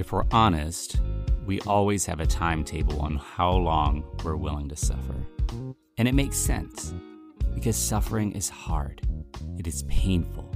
[0.00, 0.98] If we're honest,
[1.44, 5.14] we always have a timetable on how long we're willing to suffer.
[5.98, 6.94] And it makes sense
[7.52, 9.02] because suffering is hard,
[9.58, 10.50] it is painful,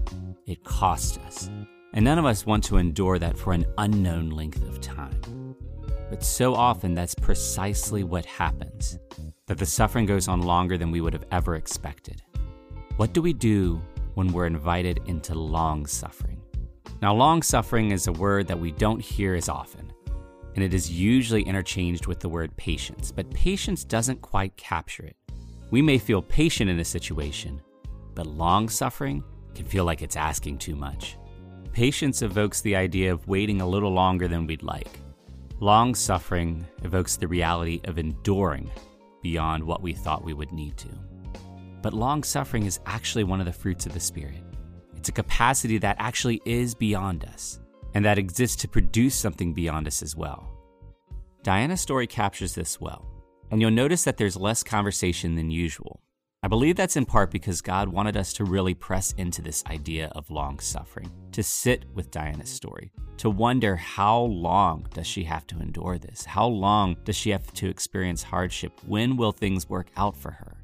[0.47, 1.51] it costs us,
[1.93, 5.55] and none of us want to endure that for an unknown length of time.
[6.09, 8.99] But so often, that's precisely what happens
[9.47, 12.23] that the suffering goes on longer than we would have ever expected.
[12.97, 13.83] What do we do
[14.15, 16.41] when we're invited into long suffering?
[17.05, 19.93] Now, long suffering is a word that we don't hear as often,
[20.55, 25.15] and it is usually interchanged with the word patience, but patience doesn't quite capture it.
[25.71, 27.61] We may feel patient in a situation,
[28.15, 29.23] but long suffering
[29.55, 31.19] can feel like it's asking too much.
[31.73, 34.99] Patience evokes the idea of waiting a little longer than we'd like.
[35.61, 38.71] Long suffering evokes the reality of enduring
[39.21, 40.89] beyond what we thought we would need to.
[41.83, 44.43] But long suffering is actually one of the fruits of the Spirit.
[45.05, 47.61] It's a capacity that actually is beyond us,
[47.93, 50.49] and that exists to produce something beyond us as well.
[51.43, 53.05] Diana's story captures this well,
[53.51, 56.01] and you'll notice that there's less conversation than usual.
[56.43, 60.11] I believe that's in part because God wanted us to really press into this idea
[60.15, 65.47] of long suffering, to sit with Diana's story, to wonder how long does she have
[65.49, 66.25] to endure this?
[66.25, 68.73] How long does she have to experience hardship?
[68.87, 70.57] When will things work out for her?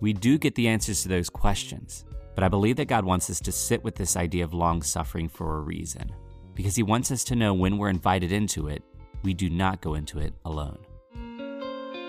[0.00, 2.04] We do get the answers to those questions,
[2.36, 5.28] but I believe that God wants us to sit with this idea of long suffering
[5.28, 6.12] for a reason,
[6.54, 8.84] because He wants us to know when we're invited into it,
[9.24, 10.78] we do not go into it alone.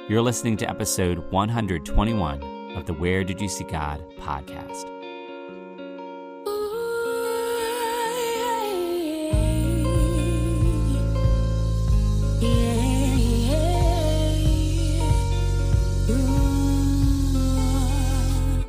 [0.10, 4.97] You're listening to episode 121 of the Where Did You See God podcast.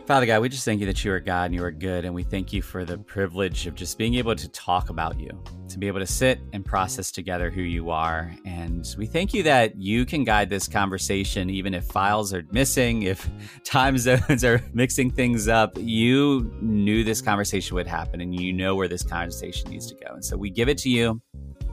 [0.08, 2.06] Father God, we just thank you that you are God and you are good.
[2.06, 5.28] And we thank you for the privilege of just being able to talk about you,
[5.68, 8.34] to be able to sit and process together who you are.
[8.46, 13.02] And we thank you that you can guide this conversation, even if files are missing,
[13.02, 13.28] if
[13.64, 15.76] time zones are mixing things up.
[15.76, 20.14] You knew this conversation would happen and you know where this conversation needs to go.
[20.14, 21.20] And so we give it to you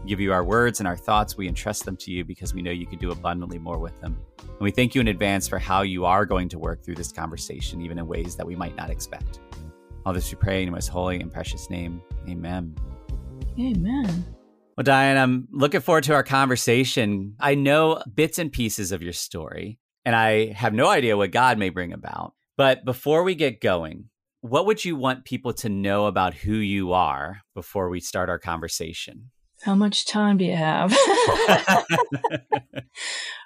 [0.05, 1.38] give you our words and our thoughts.
[1.38, 4.17] We entrust them to you because we know you can do abundantly more with them.
[4.39, 7.11] And we thank you in advance for how you are going to work through this
[7.11, 9.39] conversation, even in ways that we might not expect.
[10.05, 12.01] All this we pray in your most holy and precious name.
[12.29, 12.75] Amen.
[13.59, 14.25] Amen.
[14.77, 17.35] Well, Diane, I'm looking forward to our conversation.
[17.39, 21.57] I know bits and pieces of your story, and I have no idea what God
[21.57, 22.33] may bring about.
[22.57, 24.09] But before we get going,
[24.41, 28.37] what would you want people to know about who you are before we start our
[28.37, 29.31] conversation?
[29.63, 30.91] How much time do you have?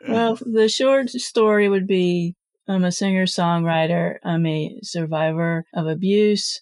[0.07, 2.35] well, the short story would be
[2.67, 6.61] I'm a singer songwriter, I'm a survivor of abuse,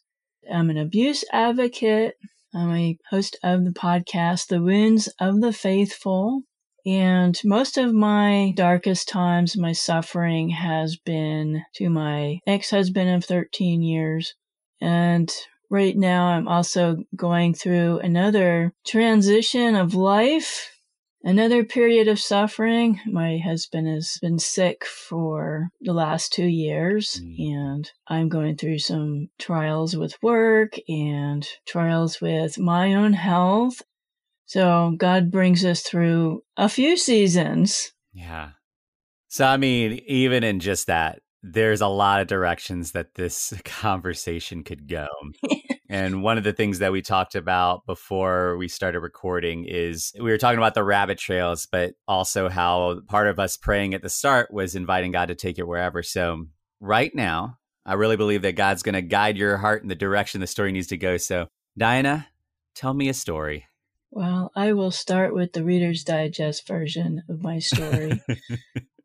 [0.51, 2.15] I'm an abuse advocate,
[2.53, 6.43] I'm a host of the podcast, The Wounds of the Faithful.
[6.85, 13.25] And most of my darkest times, my suffering has been to my ex husband of
[13.25, 14.33] 13 years.
[14.79, 15.29] And
[15.69, 20.71] right now I'm also going through another transition of life,
[21.23, 22.99] another period of suffering.
[23.05, 27.53] My husband has been sick for the last two years, mm.
[27.53, 33.81] and I'm going through some trials with work and trials with my own health.
[34.45, 37.91] So God brings us through a few seasons.
[38.13, 38.51] Yeah.
[39.27, 44.63] So, I mean, even in just that, there's a lot of directions that this conversation
[44.63, 45.07] could go.
[45.89, 50.31] and one of the things that we talked about before we started recording is we
[50.31, 54.09] were talking about the rabbit trails, but also how part of us praying at the
[54.09, 56.03] start was inviting God to take it wherever.
[56.03, 56.45] So,
[56.79, 60.41] right now, I really believe that God's going to guide your heart in the direction
[60.41, 61.17] the story needs to go.
[61.17, 61.47] So,
[61.77, 62.27] Diana,
[62.75, 63.65] tell me a story.
[64.11, 68.21] Well, I will start with the Reader's Digest version of my story.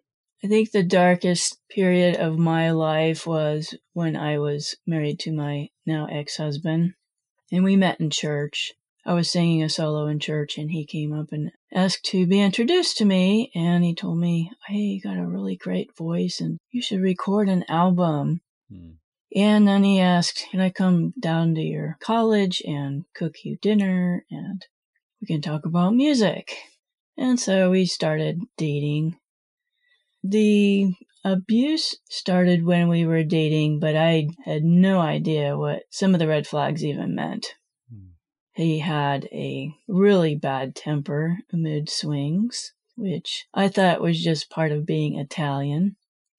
[0.44, 5.68] I think the darkest period of my life was when I was married to my
[5.86, 6.94] now ex husband,
[7.52, 8.72] and we met in church.
[9.06, 12.40] I was singing a solo in church, and he came up and asked to be
[12.40, 13.52] introduced to me.
[13.54, 17.48] And he told me, Hey, you got a really great voice, and you should record
[17.48, 18.40] an album.
[18.68, 18.92] Hmm.
[19.34, 24.24] And then he asked, Can I come down to your college and cook you dinner?
[24.28, 24.66] And
[25.20, 26.56] we can talk about music.
[27.16, 29.16] And so we started dating
[30.22, 36.20] the abuse started when we were dating, but I had no idea what some of
[36.20, 37.46] the red flags even meant.
[37.90, 38.10] Hmm.
[38.54, 44.86] He had a really bad temper mood swings, which I thought was just part of
[44.86, 45.96] being Italian.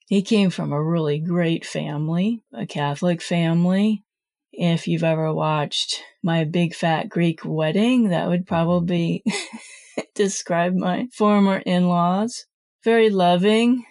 [0.08, 4.04] He came from a really great family, a Catholic family.
[4.52, 9.24] If you've ever watched My Big Fat Greek Wedding, that would probably
[10.14, 12.46] describe my former in laws.
[12.84, 13.86] Very loving.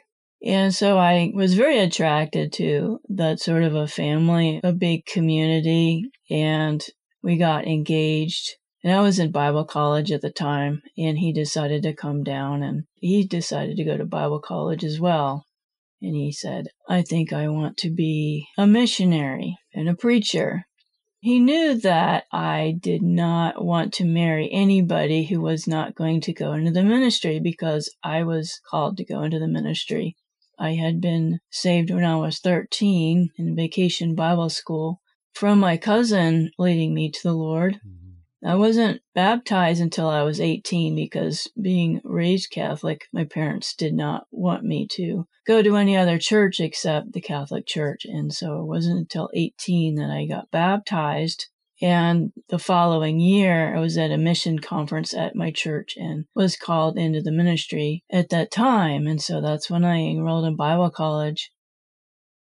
[0.45, 6.11] And so I was very attracted to that sort of a family, a big community,
[6.29, 6.85] and
[7.23, 8.57] we got engaged.
[8.83, 12.65] And I was in Bible college at the time, and he decided to come down
[12.65, 15.47] and he decided to go to Bible college as well.
[16.01, 20.67] And he said, I think I want to be a missionary and a preacher.
[21.23, 26.33] He knew that I did not want to marry anybody who was not going to
[26.33, 30.17] go into the ministry because I was called to go into the ministry.
[30.59, 35.01] I had been saved when I was 13 in vacation Bible school
[35.33, 37.77] from my cousin leading me to the Lord.
[37.77, 38.02] Hmm.
[38.45, 44.27] I wasn't baptized until I was 18 because being raised Catholic, my parents did not
[44.33, 48.05] want me to go to any other church except the Catholic Church.
[48.05, 51.47] And so it wasn't until 18 that I got baptized.
[51.81, 56.57] And the following year, I was at a mission conference at my church and was
[56.57, 59.07] called into the ministry at that time.
[59.07, 61.52] And so that's when I enrolled in Bible college.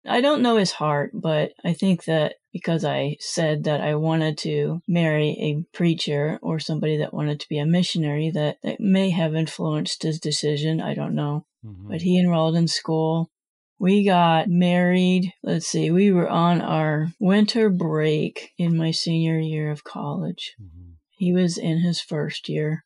[0.07, 4.39] I don't know his heart, but I think that because I said that I wanted
[4.39, 9.11] to marry a preacher or somebody that wanted to be a missionary, that, that may
[9.11, 10.81] have influenced his decision.
[10.81, 11.47] I don't know.
[11.65, 11.89] Mm-hmm.
[11.89, 13.31] But he enrolled in school.
[13.79, 15.33] We got married.
[15.43, 20.55] Let's see, we were on our winter break in my senior year of college.
[20.63, 20.93] Mm-hmm.
[21.11, 22.85] He was in his first year.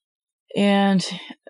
[0.56, 1.04] And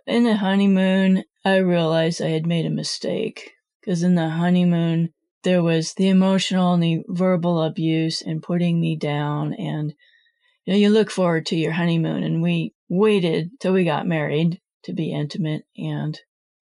[0.07, 5.13] in the honeymoon, I realized I had made a mistake because in the honeymoon,
[5.45, 9.55] there was the emotional and the verbal abuse and putting me down.
[9.55, 9.95] And
[10.65, 12.23] you know you look forward to your honeymoon.
[12.23, 15.65] And we waited till we got married to be intimate.
[15.77, 16.19] And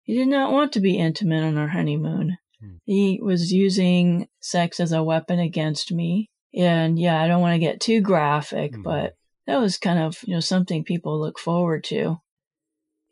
[0.03, 2.37] he did not want to be intimate on our honeymoon.
[2.59, 2.75] Hmm.
[2.85, 6.29] he was using sex as a weapon against me.
[6.53, 8.81] And yeah i don't want to get too graphic hmm.
[8.81, 9.15] but
[9.47, 12.17] that was kind of you know something people look forward to.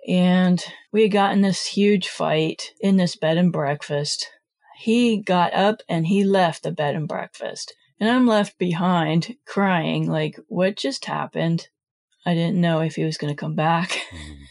[0.08, 0.64] And
[0.94, 4.30] we had gotten this huge fight in this bed and breakfast
[4.80, 7.76] he got up and he left the bed and breakfast.
[8.00, 11.68] And I'm left behind crying, like, what just happened?
[12.26, 14.00] I didn't know if he was going to come back.
[14.10, 14.44] Mm-hmm.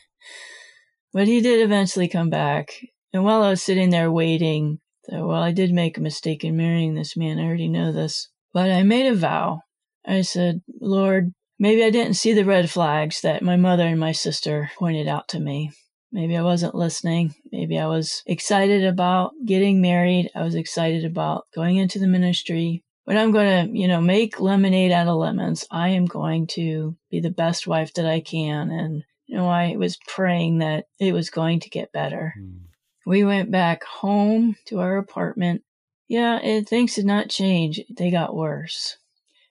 [1.15, 2.73] but he did eventually come back.
[3.13, 6.57] And while I was sitting there waiting, so, well, I did make a mistake in
[6.57, 7.39] marrying this man.
[7.39, 8.29] I already know this.
[8.53, 9.63] But I made a vow.
[10.07, 14.13] I said, Lord, maybe I didn't see the red flags that my mother and my
[14.13, 15.71] sister pointed out to me.
[16.11, 17.35] Maybe I wasn't listening.
[17.53, 20.31] Maybe I was excited about getting married.
[20.35, 22.83] I was excited about going into the ministry.
[23.05, 25.65] But I'm going to, you know, make lemonade out of lemons.
[25.71, 28.71] I am going to be the best wife that I can.
[28.71, 32.35] And, you know, I was praying that it was going to get better.
[32.39, 32.61] Mm.
[33.07, 35.63] We went back home to our apartment.
[36.07, 37.81] Yeah, it, things did not change.
[37.89, 38.99] They got worse.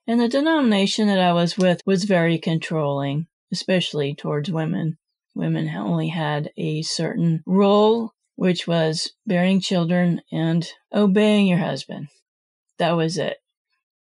[0.06, 4.98] And the denomination that I was with was very controlling, especially towards women
[5.38, 12.08] women only had a certain role, which was bearing children and obeying your husband.
[12.78, 13.38] That was it.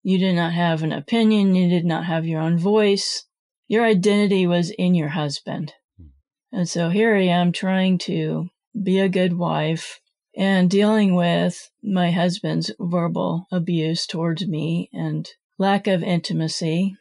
[0.01, 3.25] You did not have an opinion, you did not have your own voice.
[3.67, 5.73] Your identity was in your husband.
[5.97, 6.07] Hmm.
[6.51, 8.49] And so here I am trying to
[8.81, 9.99] be a good wife
[10.37, 16.95] and dealing with my husband's verbal abuse towards me and lack of intimacy.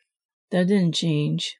[0.50, 1.56] That didn't change.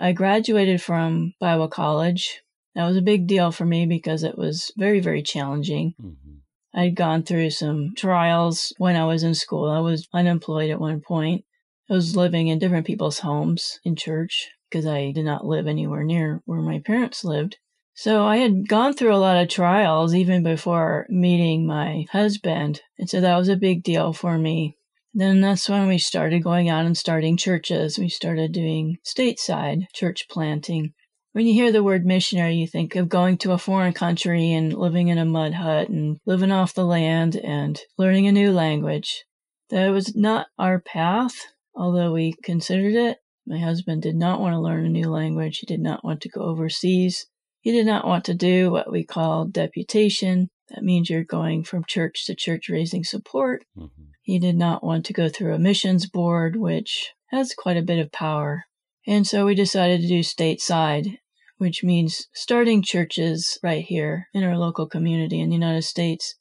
[0.00, 2.42] I graduated from Bible college.
[2.74, 5.94] That was a big deal for me because it was very, very challenging.
[6.00, 6.78] Mm-hmm.
[6.78, 9.70] I'd gone through some trials when I was in school.
[9.70, 11.44] I was unemployed at one point.
[11.88, 16.02] I was living in different people's homes in church because I did not live anywhere
[16.02, 17.58] near where my parents lived.
[17.94, 22.80] So I had gone through a lot of trials even before meeting my husband.
[22.98, 24.76] And so that was a big deal for me.
[25.16, 27.98] Then that's when we started going out and starting churches.
[27.98, 30.92] We started doing stateside church planting.
[31.32, 34.72] When you hear the word missionary, you think of going to a foreign country and
[34.72, 39.24] living in a mud hut and living off the land and learning a new language.
[39.70, 41.34] That was not our path,
[41.76, 43.18] although we considered it.
[43.46, 45.58] My husband did not want to learn a new language.
[45.58, 47.26] He did not want to go overseas.
[47.60, 50.50] He did not want to do what we call deputation.
[50.70, 53.64] That means you're going from church to church raising support.
[53.76, 54.13] Mm-hmm.
[54.24, 57.98] He did not want to go through a missions board, which has quite a bit
[57.98, 58.64] of power.
[59.06, 61.18] And so we decided to do stateside,
[61.58, 66.36] which means starting churches right here in our local community in the United States.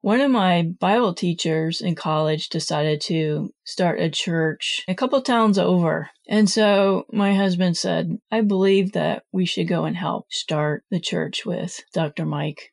[0.00, 5.58] One of my Bible teachers in college decided to start a church a couple towns
[5.58, 6.08] over.
[6.26, 11.00] And so my husband said, I believe that we should go and help start the
[11.00, 12.24] church with Dr.
[12.24, 12.72] Mike.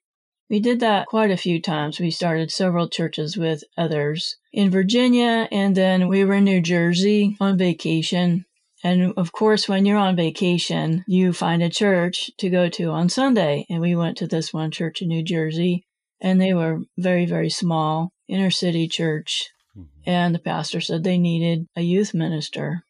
[0.50, 2.00] We did that quite a few times.
[2.00, 7.38] We started several churches with others in Virginia, and then we were in New Jersey
[7.40, 8.46] on vacation.
[8.84, 13.08] And of course, when you're on vacation, you find a church to go to on
[13.08, 13.66] Sunday.
[13.70, 15.86] And we went to this one church in New Jersey,
[16.20, 19.50] and they were very, very small, inner city church.
[19.78, 20.10] Mm-hmm.
[20.10, 22.84] And the pastor said they needed a youth minister.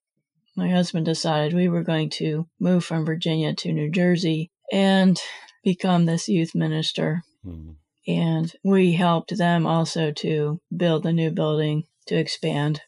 [0.55, 5.19] My husband decided we were going to move from Virginia to New Jersey and
[5.63, 7.23] become this youth minister.
[7.45, 7.71] Mm-hmm.
[8.05, 12.81] And we helped them also to build the new building to expand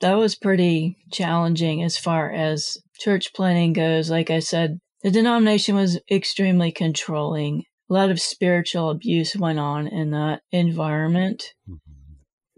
[0.00, 4.10] that was pretty challenging as far as church planting goes.
[4.10, 7.64] Like I said, the denomination was extremely controlling.
[7.90, 11.54] A lot of spiritual abuse went on in that environment.
[11.68, 11.92] Mm-hmm.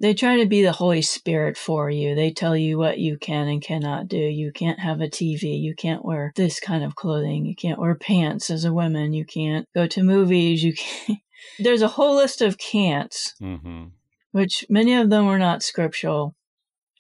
[0.03, 2.15] They try to be the Holy Spirit for you.
[2.15, 4.17] They tell you what you can and cannot do.
[4.17, 5.61] You can't have a TV.
[5.61, 7.45] You can't wear this kind of clothing.
[7.45, 9.13] You can't wear pants as a woman.
[9.13, 10.65] You can't go to movies.
[10.65, 11.19] You can't.
[11.59, 13.87] There's a whole list of can'ts, mm-hmm.
[14.33, 16.35] which many of them were not scriptural.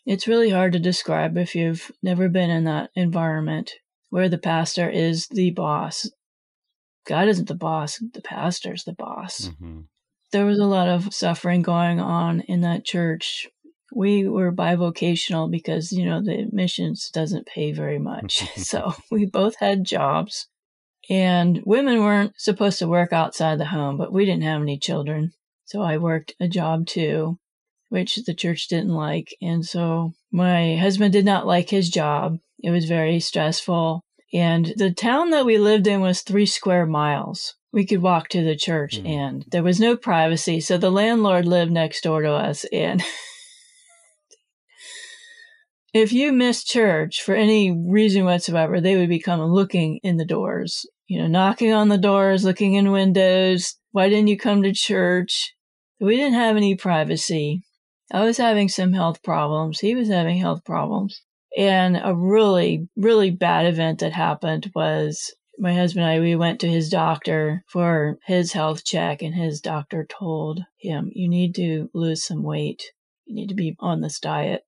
[0.06, 3.72] It's really hard to describe if you've never been in that environment
[4.10, 6.10] where the pastor is the boss.
[7.06, 9.48] God isn't the boss, the pastor's the boss.
[9.48, 9.80] Mm-hmm.
[10.32, 13.48] There was a lot of suffering going on in that church.
[13.92, 18.44] We were bivocational because, you know, the missions doesn't pay very much.
[18.56, 20.46] so we both had jobs.
[21.10, 25.32] And women weren't supposed to work outside the home, but we didn't have any children.
[25.64, 27.38] So I worked a job too
[27.90, 29.36] which the church didn't like.
[29.42, 32.38] And so my husband did not like his job.
[32.62, 34.02] It was very stressful.
[34.32, 37.54] And the town that we lived in was three square miles.
[37.72, 39.08] We could walk to the church mm.
[39.08, 40.60] and there was no privacy.
[40.60, 42.64] So the landlord lived next door to us.
[42.72, 43.02] And
[45.92, 50.24] if you missed church for any reason whatsoever, they would be coming looking in the
[50.24, 53.74] doors, you know, knocking on the doors, looking in windows.
[53.90, 55.52] Why didn't you come to church?
[55.98, 57.64] We didn't have any privacy.
[58.12, 59.80] I was having some health problems.
[59.80, 61.20] He was having health problems.
[61.58, 66.60] And a really, really bad event that happened was my husband and I, we went
[66.60, 71.90] to his doctor for his health check, and his doctor told him, You need to
[71.92, 72.84] lose some weight.
[73.26, 74.62] You need to be on this diet.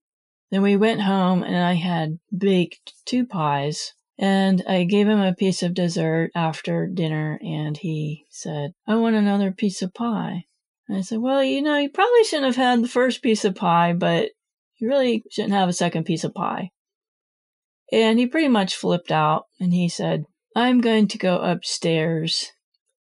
[0.51, 3.95] Then we went home, and I had baked two pies.
[4.19, 9.17] And I gave him a piece of dessert after dinner, and he said, I want
[9.17, 10.45] another piece of pie.
[10.89, 13.55] And I said, Well, you know, you probably shouldn't have had the first piece of
[13.55, 14.31] pie, but
[14.79, 16.71] you really shouldn't have a second piece of pie.
[17.91, 22.53] And he pretty much flipped out and he said, I'm going to go upstairs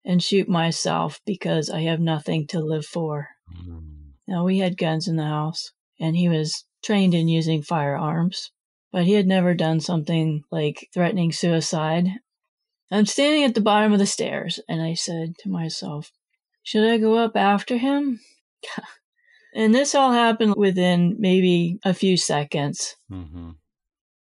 [0.05, 3.29] and shoot myself because I have nothing to live for.
[3.55, 3.83] Mm.
[4.27, 8.51] Now, we had guns in the house, and he was trained in using firearms,
[8.93, 12.09] but he had never done something like threatening suicide.
[12.91, 16.13] I'm standing at the bottom of the stairs, and I said to myself,
[16.63, 18.21] should I go up after him?
[19.55, 22.97] and this all happened within maybe a few seconds.
[23.11, 23.51] Mm-hmm.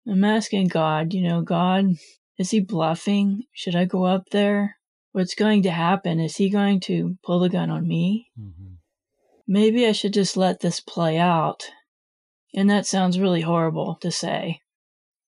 [0.08, 1.96] I'm asking God, you know, God,
[2.38, 3.44] is he bluffing?
[3.52, 4.78] Should I go up there?
[5.12, 6.18] What's going to happen?
[6.18, 8.30] Is he going to pull the gun on me?
[8.40, 8.74] Mm-hmm.
[9.46, 11.70] Maybe I should just let this play out.
[12.54, 14.60] And that sounds really horrible to say.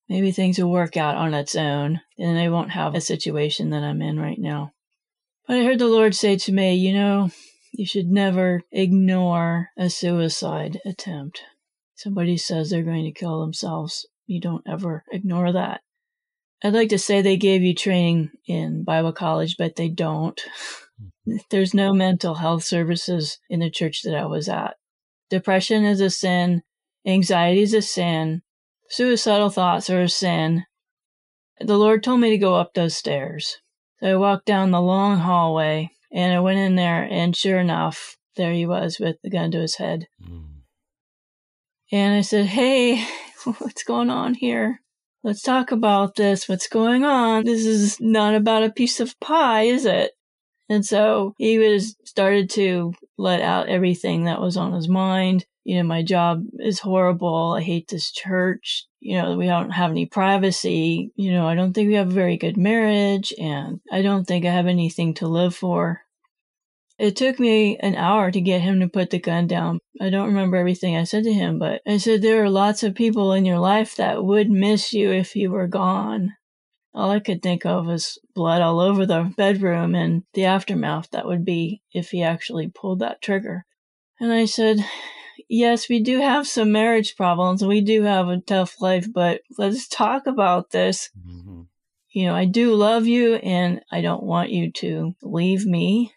[0.09, 3.83] Maybe things will work out on its own, and I won't have a situation that
[3.83, 4.73] I'm in right now.
[5.47, 7.31] But I heard the Lord say to me, you know,
[7.73, 11.43] you should never ignore a suicide attempt.
[11.95, 14.07] Somebody says they're going to kill themselves.
[14.27, 15.81] You don't ever ignore that.
[16.63, 20.41] I'd like to say they gave you training in Bible college, but they don't.
[21.27, 21.37] Hmm.
[21.51, 24.77] There's no mental health services in the church that I was at.
[25.31, 26.63] Depression is a sin.
[27.07, 28.43] Anxiety is a sin.
[28.89, 30.65] Suicidal thoughts are a sin.
[31.61, 33.59] The Lord told me to go up those stairs.
[34.01, 38.17] So I walked down the long hallway and I went in there, and sure enough,
[38.37, 40.07] there he was with the gun to his head.
[41.93, 43.05] And I said, Hey,
[43.59, 44.81] what's going on here?
[45.23, 46.49] Let's talk about this.
[46.49, 47.45] What's going on?
[47.45, 50.13] This is not about a piece of pie, is it?
[50.69, 55.45] And so he was started to let out everything that was on his mind.
[55.65, 57.57] You know, my job is horrible.
[57.59, 58.87] I hate this church.
[59.01, 61.11] You know, we don't have any privacy.
[61.17, 64.45] You know, I don't think we have a very good marriage and I don't think
[64.45, 66.03] I have anything to live for.
[67.01, 69.81] It took me an hour to get him to put the gun down.
[70.01, 72.95] I don't remember everything I said to him, but I said there are lots of
[72.95, 76.35] people in your life that would miss you if you were gone
[76.95, 81.27] all I could think of was blood all over the bedroom and the aftermath that
[81.27, 83.67] would be if he actually pulled that trigger.
[84.21, 84.79] And I said,
[85.49, 87.65] Yes, we do have some marriage problems.
[87.65, 91.11] We do have a tough life, but let's talk about this.
[91.19, 91.63] Mm-hmm.
[92.13, 96.13] You know, I do love you and I don't want you to leave me.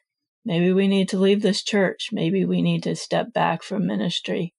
[0.45, 2.09] Maybe we need to leave this church.
[2.11, 4.53] Maybe we need to step back from ministry.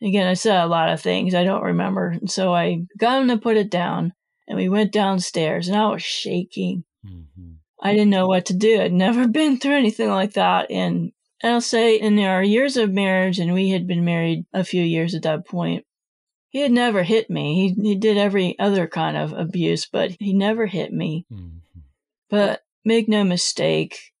[0.00, 2.16] Again, I said a lot of things I don't remember.
[2.26, 4.14] So I got him to put it down.
[4.50, 6.82] And we went downstairs and I was shaking.
[7.06, 7.52] Mm-hmm.
[7.80, 8.82] I didn't know what to do.
[8.82, 10.72] I'd never been through anything like that.
[10.72, 14.82] And I'll say in our years of marriage, and we had been married a few
[14.82, 15.86] years at that point,
[16.48, 17.74] he had never hit me.
[17.76, 21.26] He, he did every other kind of abuse, but he never hit me.
[21.32, 21.58] Mm-hmm.
[22.28, 24.12] But make no mistake,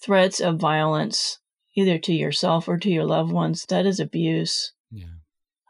[0.00, 1.40] threats of violence,
[1.74, 4.74] either to yourself or to your loved ones, that is abuse.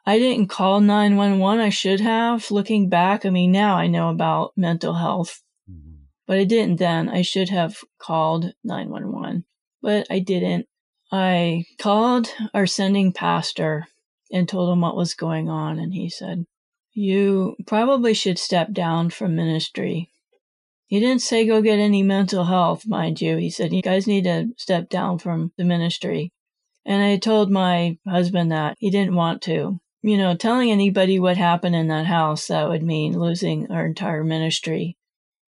[0.09, 1.61] I didn't call 911.
[1.65, 2.51] I should have.
[2.53, 6.05] Looking back, I mean, now I know about mental health, Mm-hmm.
[6.29, 7.09] but I didn't then.
[7.09, 9.45] I should have called 911,
[9.83, 10.67] but I didn't.
[11.11, 13.87] I called our sending pastor
[14.33, 16.45] and told him what was going on, and he said,
[16.93, 20.11] You probably should step down from ministry.
[20.87, 23.37] He didn't say go get any mental health, mind you.
[23.39, 26.33] He said, You guys need to step down from the ministry.
[26.85, 29.81] And I told my husband that he didn't want to.
[30.07, 34.23] You know, telling anybody what happened in that house, that would mean losing our entire
[34.23, 34.97] ministry.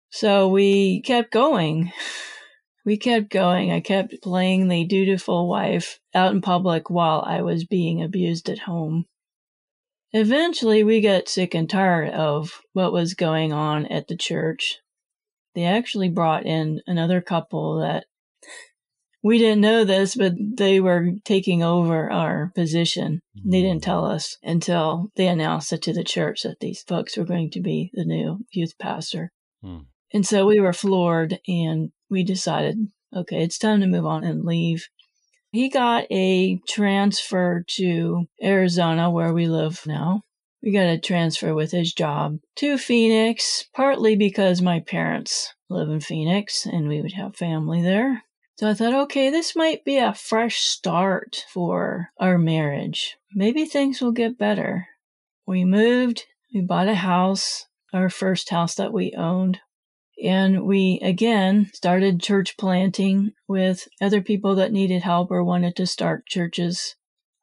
[0.10, 1.94] So we kept going.
[2.84, 3.70] We kept going.
[3.70, 8.60] I kept playing the dutiful wife out in public while I was being abused at
[8.60, 9.08] home.
[10.14, 14.78] Eventually, we got sick and tired of what was going on at the church.
[15.54, 18.06] They actually brought in another couple that
[19.27, 23.22] we didn't know this, but they were taking over our position.
[23.43, 27.25] They didn't tell us until they announced it to the church that these folks were
[27.25, 29.31] going to be the new youth pastor.
[29.62, 29.79] Hmm.
[30.13, 32.77] And so we were floored and we decided,
[33.13, 34.88] okay, it's time to move on and leave.
[35.51, 40.22] He got a transfer to Arizona, where we live now.
[40.63, 46.00] We got a transfer with his job to Phoenix, partly because my parents live in
[46.00, 48.24] Phoenix and we would have family there.
[48.58, 53.18] So I thought, okay, this might be a fresh start for our marriage.
[53.36, 54.88] Maybe things will get better.
[55.46, 59.60] We moved, we bought a house, our first house that we owned.
[60.24, 65.86] And we again started church planting with other people that needed help or wanted to
[65.86, 66.96] start churches.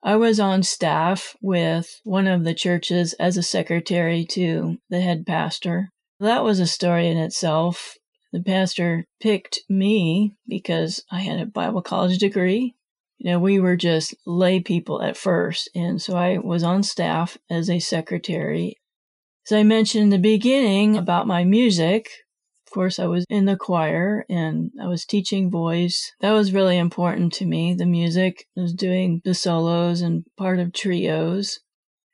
[0.03, 5.24] I was on staff with one of the churches as a secretary to the head
[5.24, 5.90] pastor.
[6.18, 7.96] That was a story in itself.
[8.35, 12.75] The pastor picked me because I had a Bible college degree.
[13.18, 15.70] You know, we were just lay people at first.
[15.73, 18.75] And so I was on staff as a secretary.
[19.47, 22.11] As I mentioned in the beginning about my music,
[22.66, 26.11] of course, I was in the choir and I was teaching voice.
[26.18, 27.75] That was really important to me.
[27.75, 31.61] The music, I was doing the solos and part of trios.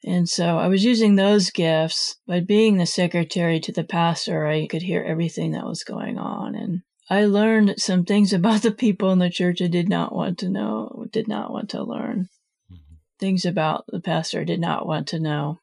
[0.05, 4.67] And so I was using those gifts, but being the secretary to the pastor, I
[4.67, 6.55] could hear everything that was going on.
[6.55, 10.39] And I learned some things about the people in the church I did not want
[10.39, 12.29] to know, did not want to learn.
[12.73, 12.95] Mm-hmm.
[13.19, 15.59] Things about the pastor I did not want to know.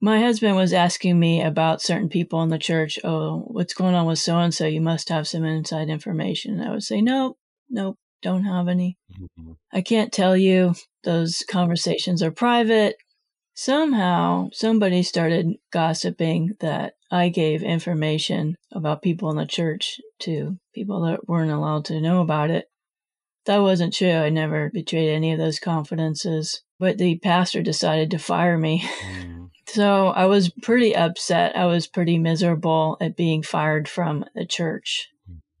[0.00, 2.98] My husband was asking me about certain people in the church.
[3.04, 4.66] Oh, what's going on with so and so?
[4.66, 6.54] You must have some inside information.
[6.54, 7.36] And I would say, nope,
[7.70, 8.98] nope, don't have any.
[9.12, 9.52] Mm-hmm.
[9.72, 10.74] I can't tell you.
[11.04, 12.96] Those conversations are private.
[13.54, 21.02] Somehow, somebody started gossiping that I gave information about people in the church to people
[21.02, 22.66] that weren't allowed to know about it.
[23.44, 24.12] That wasn't true.
[24.12, 26.62] I never betrayed any of those confidences.
[26.78, 28.80] But the pastor decided to fire me.
[28.80, 29.38] Mm-hmm.
[29.68, 31.56] So I was pretty upset.
[31.56, 35.08] I was pretty miserable at being fired from the church.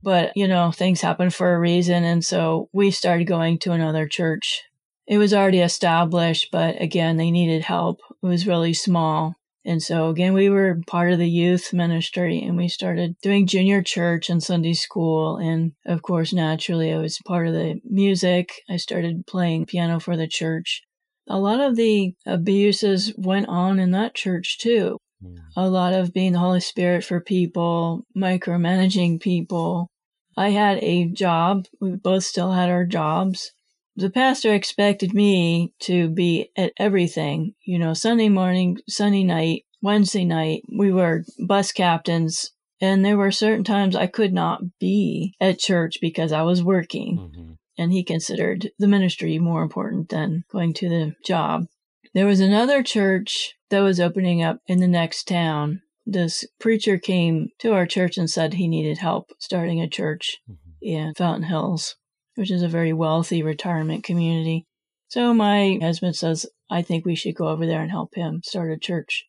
[0.02, 2.02] But, you know, things happen for a reason.
[2.04, 4.64] And so we started going to another church.
[5.06, 8.00] It was already established, but again, they needed help.
[8.22, 9.34] It was really small.
[9.64, 13.82] And so again, we were part of the youth ministry and we started doing junior
[13.82, 15.36] church and Sunday school.
[15.36, 18.52] And of course, naturally, I was part of the music.
[18.68, 20.82] I started playing piano for the church.
[21.28, 24.98] A lot of the abuses went on in that church too.
[25.22, 25.36] Mm-hmm.
[25.56, 29.88] A lot of being the Holy Spirit for people, micromanaging people.
[30.36, 31.66] I had a job.
[31.80, 33.52] We both still had our jobs.
[33.96, 40.24] The pastor expected me to be at everything, you know, Sunday morning, Sunday night, Wednesday
[40.24, 40.62] night.
[40.76, 45.98] We were bus captains, and there were certain times I could not be at church
[46.00, 47.52] because I was working Mm-hmm.
[47.78, 51.66] and he considered the ministry more important than going to the job.
[52.14, 55.82] There was another church that was opening up in the next town.
[56.06, 60.70] This preacher came to our church and said he needed help starting a church Mm-hmm.
[60.80, 61.96] in Fountain Hills,
[62.34, 64.66] which is a very wealthy retirement community.
[65.08, 68.72] So my husband says, I think we should go over there and help him start
[68.72, 69.26] a church.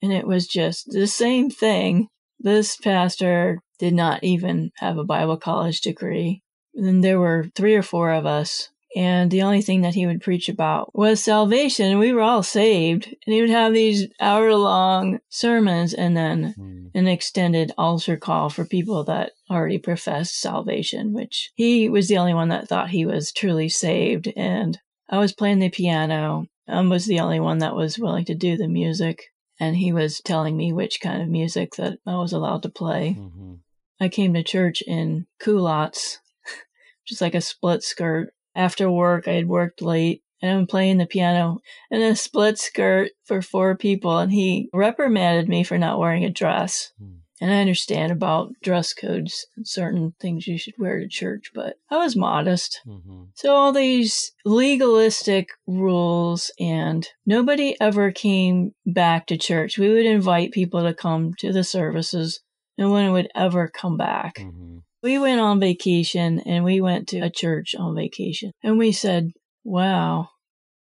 [0.00, 2.08] And it was just the same thing.
[2.38, 6.42] This pastor did not even have a Bible college degree.
[6.74, 10.22] And there were three or four of us And the only thing that he would
[10.22, 11.98] preach about was salvation.
[11.98, 13.06] We were all saved.
[13.06, 16.90] And he would have these hour long sermons and then mm.
[16.94, 22.34] an extended altar call for people that already professed salvation, which he was the only
[22.34, 24.32] one that thought he was truly saved.
[24.36, 24.78] And
[25.10, 26.46] I was playing the piano.
[26.66, 29.24] I was the only one that was willing to do the music.
[29.60, 33.16] And he was telling me which kind of music that I was allowed to play.
[33.18, 33.54] Mm-hmm.
[34.00, 36.20] I came to church in culottes,
[37.06, 41.06] just like a split skirt after work, I had worked late and I'm playing the
[41.06, 46.24] piano in a split skirt for four people, and he reprimanded me for not wearing
[46.24, 46.92] a dress.
[46.98, 47.14] Hmm.
[47.40, 51.76] And I understand about dress codes and certain things you should wear to church, but
[51.88, 52.80] I was modest.
[52.84, 53.24] Mm-hmm.
[53.34, 59.78] So, all these legalistic rules, and nobody ever came back to church.
[59.78, 62.40] We would invite people to come to the services,
[62.76, 64.38] no one would ever come back.
[64.38, 64.78] Mm-hmm.
[65.02, 69.32] We went on vacation and we went to a church on vacation and we said,
[69.64, 70.30] wow,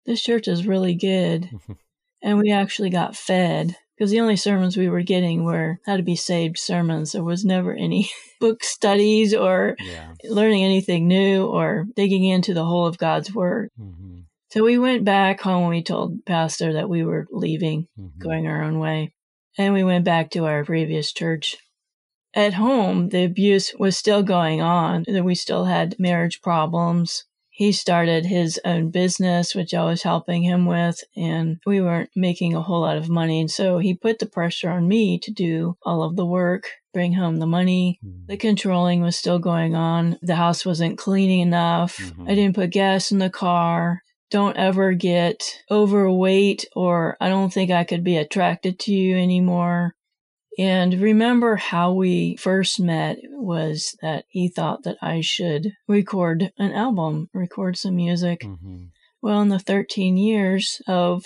[0.05, 1.49] this church is really good.
[2.21, 6.03] and we actually got fed because the only sermons we were getting were how to
[6.03, 7.13] be saved sermons.
[7.13, 10.13] There was never any book studies or yeah.
[10.23, 13.69] learning anything new or digging into the whole of God's word.
[13.79, 14.21] Mm-hmm.
[14.49, 18.19] So we went back home and we told pastor that we were leaving, mm-hmm.
[18.19, 19.13] going our own way.
[19.57, 21.55] And we went back to our previous church.
[22.35, 25.05] At home, the abuse was still going on.
[25.07, 27.23] We still had marriage problems.
[27.49, 32.53] He started his own business, which I was helping him with, and we weren't making
[32.53, 33.39] a whole lot of money.
[33.39, 37.13] And so he put the pressure on me to do all of the work, bring
[37.13, 37.97] home the money.
[38.05, 38.25] Mm-hmm.
[38.27, 40.19] The controlling was still going on.
[40.21, 41.95] The house wasn't cleaning enough.
[41.95, 42.27] Mm-hmm.
[42.27, 47.71] I didn't put gas in the car don't ever get overweight or I don't think
[47.71, 49.95] I could be attracted to you anymore.
[50.57, 56.71] And remember how we first met was that he thought that I should record an
[56.71, 58.41] album, record some music.
[58.41, 58.85] Mm-hmm.
[59.21, 61.25] Well, in the 13 years of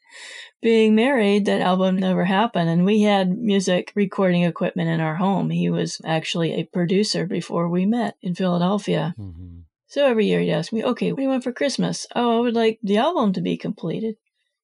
[0.62, 2.68] being married, that album never happened.
[2.68, 5.50] And we had music recording equipment in our home.
[5.50, 9.14] He was actually a producer before we met in Philadelphia.
[9.18, 9.60] Mm-hmm.
[9.86, 12.06] So every year he'd ask me, okay, what do you want for Christmas?
[12.14, 14.16] Oh, I would like the album to be completed.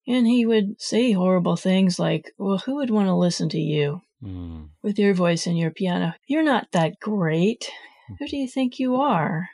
[0.06, 4.02] And he would say horrible things like, Well, who would want to listen to you
[4.22, 4.68] mm.
[4.82, 6.14] with your voice and your piano?
[6.26, 7.70] You're not that great.
[8.18, 9.48] Who do you think you are?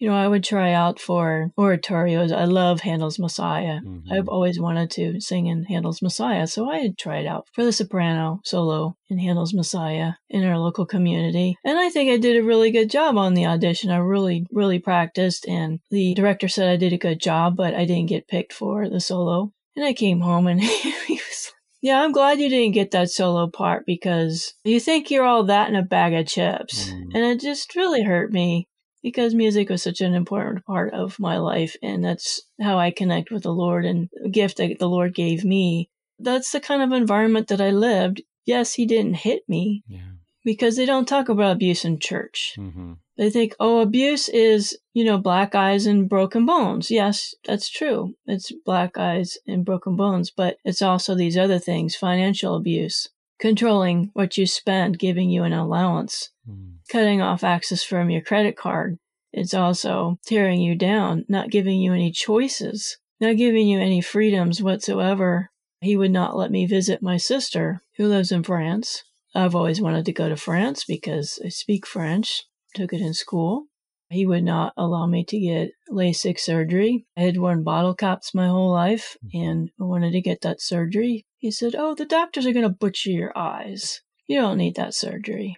[0.00, 2.32] You know, I would try out for oratorios.
[2.32, 3.80] I love Handel's Messiah.
[3.84, 4.10] Mm-hmm.
[4.10, 7.72] I've always wanted to sing in Handel's Messiah, so I had tried out for the
[7.72, 11.58] soprano solo in Handel's Messiah in our local community.
[11.66, 13.90] And I think I did a really good job on the audition.
[13.90, 17.84] I really, really practiced, and the director said I did a good job, but I
[17.84, 19.52] didn't get picked for the solo.
[19.76, 21.52] And I came home and he was
[21.82, 25.68] yeah, I'm glad you didn't get that solo part because you think you're all that
[25.70, 26.90] in a bag of chips.
[26.90, 27.14] Mm.
[27.14, 28.68] And it just really hurt me
[29.02, 31.76] because music was such an important part of my life.
[31.82, 35.42] And that's how I connect with the Lord and the gift that the Lord gave
[35.42, 35.88] me.
[36.18, 38.20] That's the kind of environment that I lived.
[38.44, 40.00] Yes, He didn't hit me yeah.
[40.44, 42.54] Because they don't talk about abuse in church.
[42.58, 42.94] Mm-hmm.
[43.16, 46.90] They think, oh, abuse is, you know, black eyes and broken bones.
[46.90, 48.14] Yes, that's true.
[48.26, 54.10] It's black eyes and broken bones, but it's also these other things financial abuse, controlling
[54.14, 56.76] what you spend, giving you an allowance, mm.
[56.90, 58.98] cutting off access from your credit card.
[59.32, 64.62] It's also tearing you down, not giving you any choices, not giving you any freedoms
[64.62, 65.50] whatsoever.
[65.82, 69.04] He would not let me visit my sister, who lives in France.
[69.34, 73.66] I've always wanted to go to France because I speak French took it in school.
[74.10, 77.06] He would not allow me to get LASIK surgery.
[77.16, 79.48] I had worn bottle caps my whole life mm-hmm.
[79.48, 81.26] and I wanted to get that surgery.
[81.38, 84.00] He said, Oh, the doctors are going to butcher your eyes.
[84.26, 85.56] You don't need that surgery.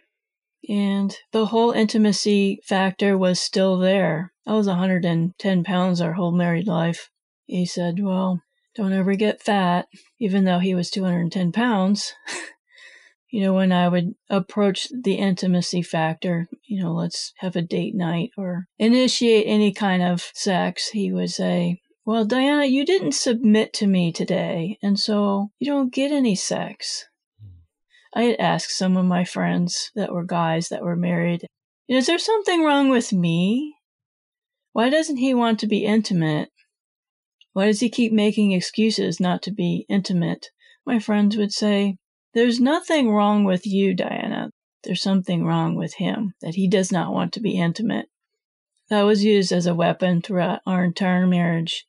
[0.69, 4.33] And the whole intimacy factor was still there.
[4.47, 7.11] I was 110 pounds our whole married life.
[7.47, 8.43] He said, Well,
[8.75, 9.87] don't ever get fat,
[10.21, 12.15] even though he was 210 pounds.
[13.33, 17.95] you know, when I would approach the intimacy factor, you know, let's have a date
[17.95, 23.73] night or initiate any kind of sex, he would say, Well, Diana, you didn't submit
[23.75, 27.07] to me today, and so you don't get any sex.
[27.41, 28.21] Hmm.
[28.21, 31.47] I had asked some of my friends that were guys that were married,
[31.89, 33.75] Is there something wrong with me?
[34.75, 36.51] Why doesn't he want to be intimate?
[37.55, 40.49] Why does he keep making excuses not to be intimate?
[40.85, 41.97] My friends would say,
[42.35, 44.51] there's nothing wrong with you, Diana.
[44.85, 48.07] There's something wrong with him, that he does not want to be intimate.
[48.91, 51.87] That was used as a weapon throughout our entire marriage.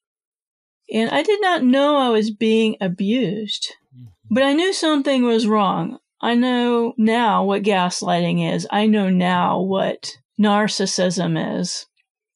[0.93, 4.09] And I did not know I was being abused, mm-hmm.
[4.29, 5.97] but I knew something was wrong.
[6.21, 8.67] I know now what gaslighting is.
[8.71, 11.85] I know now what narcissism is.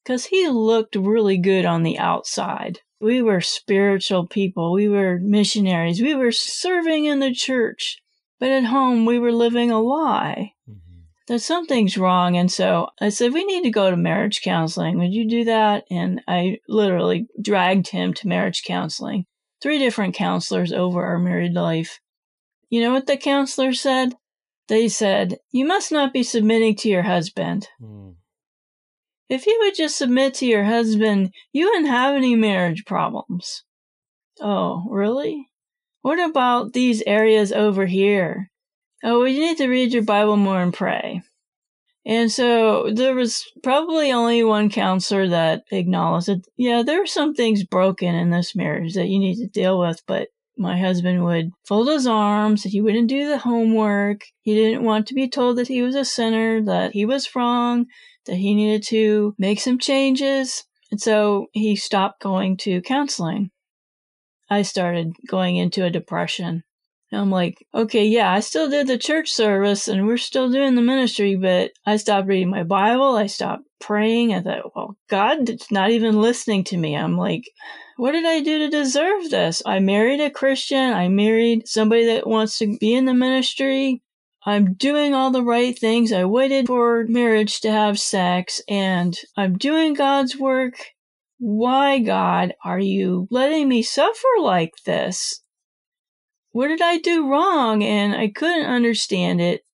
[0.08, 2.80] because he looked really good on the outside.
[3.00, 4.74] We were spiritual people.
[4.74, 6.02] We were missionaries.
[6.02, 7.98] We were serving in the church.
[8.40, 11.02] But at home, we were living a lie mm-hmm.
[11.28, 12.38] that something's wrong.
[12.38, 15.00] And so I said, We need to go to marriage counseling.
[15.00, 15.86] Would you do that?
[15.90, 19.26] And I literally dragged him to marriage counseling.
[19.62, 22.00] Three different counselors over our married life.
[22.70, 24.14] You know what the counselor said?
[24.68, 27.68] They said, You must not be submitting to your husband.
[27.82, 28.17] Mm.
[29.30, 33.64] If you would just submit to your husband, you wouldn't have any marriage problems.
[34.40, 35.50] Oh, really?
[36.02, 38.50] What about these areas over here?
[39.04, 41.22] Oh, well, you need to read your Bible more and pray.
[42.06, 47.34] And so there was probably only one counselor that acknowledged that, yeah, there are some
[47.34, 51.52] things broken in this marriage that you need to deal with, but my husband would
[51.68, 54.22] fold his arms, he wouldn't do the homework.
[54.42, 57.88] He didn't want to be told that he was a sinner, that he was wrong,
[58.28, 60.64] that he needed to make some changes.
[60.92, 63.52] And so he stopped going to counseling.
[64.50, 66.64] I started going into a depression.
[67.12, 70.76] And I'm like, okay, yeah, I still did the church service and we're still doing
[70.76, 73.16] the ministry, but I stopped reading my Bible.
[73.16, 74.34] I stopped praying.
[74.34, 76.96] I thought, well, God's not even listening to me.
[76.96, 77.50] I'm like,
[77.96, 79.62] what did I do to deserve this?
[79.66, 80.94] I married a Christian.
[80.94, 84.02] I married somebody that wants to be in the ministry.
[84.48, 86.14] I'm doing all the right things.
[86.14, 90.76] I waited for marriage to have sex and I'm doing God's work.
[91.38, 95.42] Why, God, are you letting me suffer like this?
[96.52, 97.84] What did I do wrong?
[97.84, 99.66] And I couldn't understand it.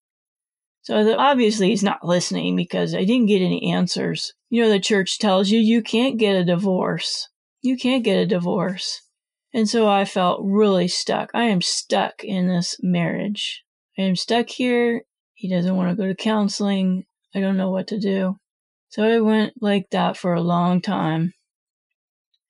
[0.81, 4.33] So obviously he's not listening because I didn't get any answers.
[4.49, 7.29] You know, the church tells you you can't get a divorce.
[7.61, 9.03] You can't get a divorce.
[9.53, 11.29] And so I felt really stuck.
[11.35, 13.62] I am stuck in this marriage.
[13.97, 15.03] I am stuck here.
[15.33, 17.05] He doesn't want to go to counseling.
[17.35, 18.37] I don't know what to do.
[18.89, 21.33] So I went like that for a long time.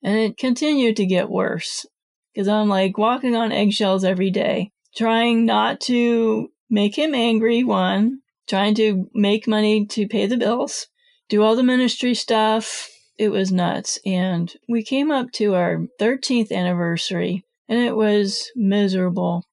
[0.03, 1.85] And it continued to get worse
[2.33, 8.19] because I'm like walking on eggshells every day, trying not to make him angry, one,
[8.47, 10.87] trying to make money to pay the bills,
[11.29, 12.89] do all the ministry stuff.
[13.17, 13.99] It was nuts.
[14.05, 19.45] And we came up to our 13th anniversary and it was miserable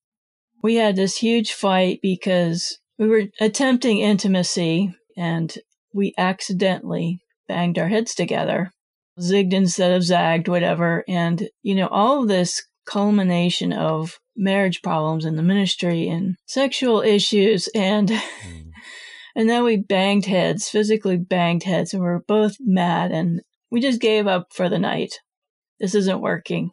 [0.63, 5.55] we had this huge fight because we were attempting intimacy and
[5.93, 8.71] we accidentally banged our heads together,
[9.19, 11.05] zigged instead of zagged, whatever.
[11.09, 17.03] And, you know, all of this culmination of marriage problems in the ministry and sexual
[17.03, 18.71] issues and mm.
[19.37, 23.81] and then we banged heads physically banged heads and we were both mad and we
[23.81, 25.21] just gave up for the night
[25.79, 26.71] this isn't working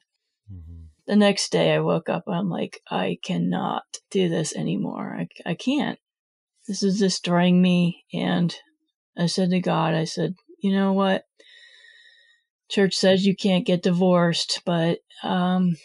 [1.08, 5.18] the next day I woke up, I'm like, I cannot do this anymore.
[5.20, 5.98] I, I can't.
[6.68, 8.04] This is destroying me.
[8.14, 8.54] And
[9.18, 11.24] I said to God, I said, you know what?
[12.70, 15.78] Church says you can't get divorced, but um,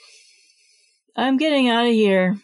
[1.16, 2.36] I'm getting out of here.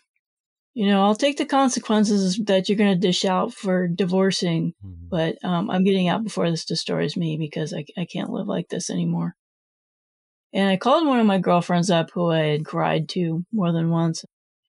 [0.75, 5.09] You know, I'll take the consequences that you're going to dish out for divorcing, mm-hmm.
[5.09, 8.69] but um, I'm getting out before this destroys me because I, I can't live like
[8.69, 9.35] this anymore.
[10.53, 13.91] And I called one of my girlfriends up who I had cried to more than
[13.91, 14.25] once.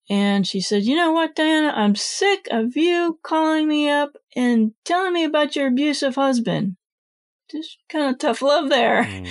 [0.09, 1.73] And she said, You know what, Diana?
[1.75, 6.77] I'm sick of you calling me up and telling me about your abusive husband.
[7.51, 9.03] Just kind of tough love there.
[9.03, 9.27] Mm.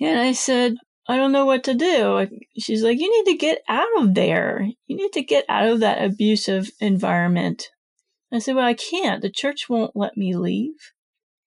[0.00, 0.76] And I said,
[1.08, 2.28] I don't know what to do.
[2.58, 4.68] She's like, You need to get out of there.
[4.86, 7.70] You need to get out of that abusive environment.
[8.32, 9.22] I said, Well, I can't.
[9.22, 10.92] The church won't let me leave.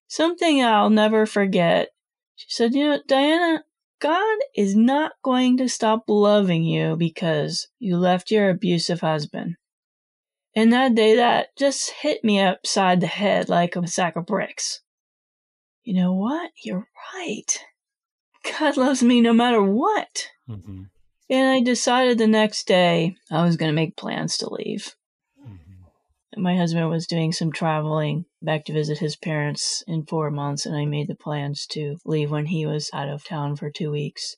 [0.08, 1.89] Something I'll never forget.
[2.36, 3.63] She said, You know, Diana,
[4.02, 9.56] God is not going to stop loving you because you left your abusive husband.
[10.56, 14.82] And that day, that just hit me upside the head like a sack of bricks.
[15.84, 16.52] You know what?
[16.64, 17.66] You're right.
[18.60, 20.28] God loves me no matter what.
[20.50, 20.84] Mm-hmm.
[21.30, 24.96] And I decided the next day I was going to make plans to leave
[26.38, 30.76] my husband was doing some traveling back to visit his parents in four months, and
[30.76, 34.36] I made the plans to leave when he was out of town for two weeks.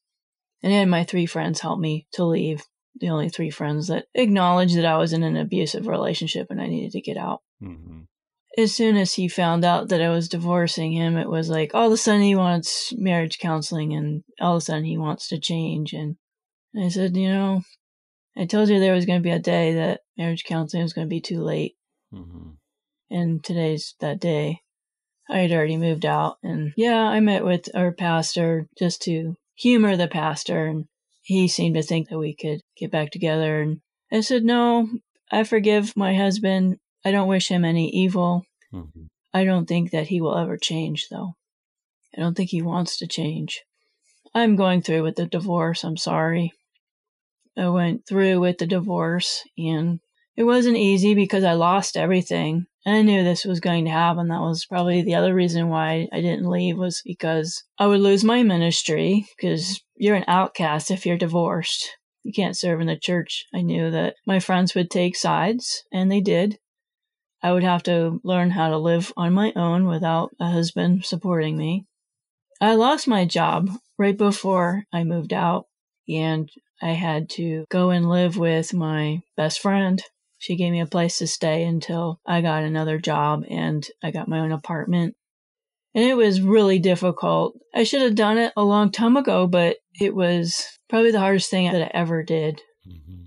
[0.62, 2.64] And then my three friends helped me to leave.
[3.00, 6.68] The only three friends that acknowledged that I was in an abusive relationship and I
[6.68, 7.42] needed to get out.
[7.62, 8.02] Mm-hmm.
[8.56, 11.88] As soon as he found out that I was divorcing him, it was like all
[11.88, 15.40] of a sudden he wants marriage counseling and all of a sudden he wants to
[15.40, 15.92] change.
[15.94, 16.18] And
[16.80, 17.64] I said, you know,
[18.38, 21.08] I told you there was going to be a day that marriage counseling was going
[21.08, 21.74] to be too late.
[22.14, 22.52] Mm-hmm.
[23.14, 24.62] And today's that day.
[25.30, 26.38] I had already moved out.
[26.42, 30.66] And yeah, I met with our pastor just to humor the pastor.
[30.66, 30.86] And
[31.22, 33.62] he seemed to think that we could get back together.
[33.62, 34.90] And I said, No,
[35.32, 36.78] I forgive my husband.
[37.06, 38.46] I don't wish him any evil.
[38.74, 39.04] Mm-hmm.
[39.32, 41.36] I don't think that he will ever change, though.
[42.18, 43.62] I don't think he wants to change.
[44.34, 45.84] I'm going through with the divorce.
[45.84, 46.52] I'm sorry.
[47.56, 50.00] I went through with the divorce and
[50.36, 52.66] it wasn't easy because I lost everything.
[52.86, 54.28] And I knew this was going to happen.
[54.28, 58.24] That was probably the other reason why I didn't leave was because I would lose
[58.24, 61.90] my ministry because you're an outcast if you're divorced.
[62.24, 63.46] You can't serve in the church.
[63.54, 66.58] I knew that my friends would take sides and they did.
[67.42, 71.58] I would have to learn how to live on my own without a husband supporting
[71.58, 71.86] me.
[72.62, 75.66] I lost my job right before I moved out,
[76.08, 76.50] and
[76.82, 80.02] I had to go and live with my best friend.
[80.44, 84.28] She gave me a place to stay until I got another job and I got
[84.28, 85.16] my own apartment.
[85.96, 87.54] And it was really difficult.
[87.74, 91.50] I should have done it a long time ago, but it was probably the hardest
[91.50, 92.60] thing that I ever did.
[92.86, 93.24] Mm-hmm.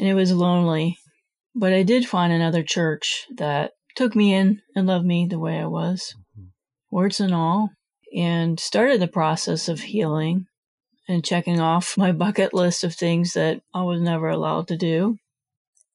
[0.00, 0.98] And it was lonely.
[1.54, 5.60] But I did find another church that took me in and loved me the way
[5.60, 6.48] I was, mm-hmm.
[6.90, 7.70] warts and all,
[8.12, 10.46] and started the process of healing
[11.08, 15.16] and checking off my bucket list of things that I was never allowed to do.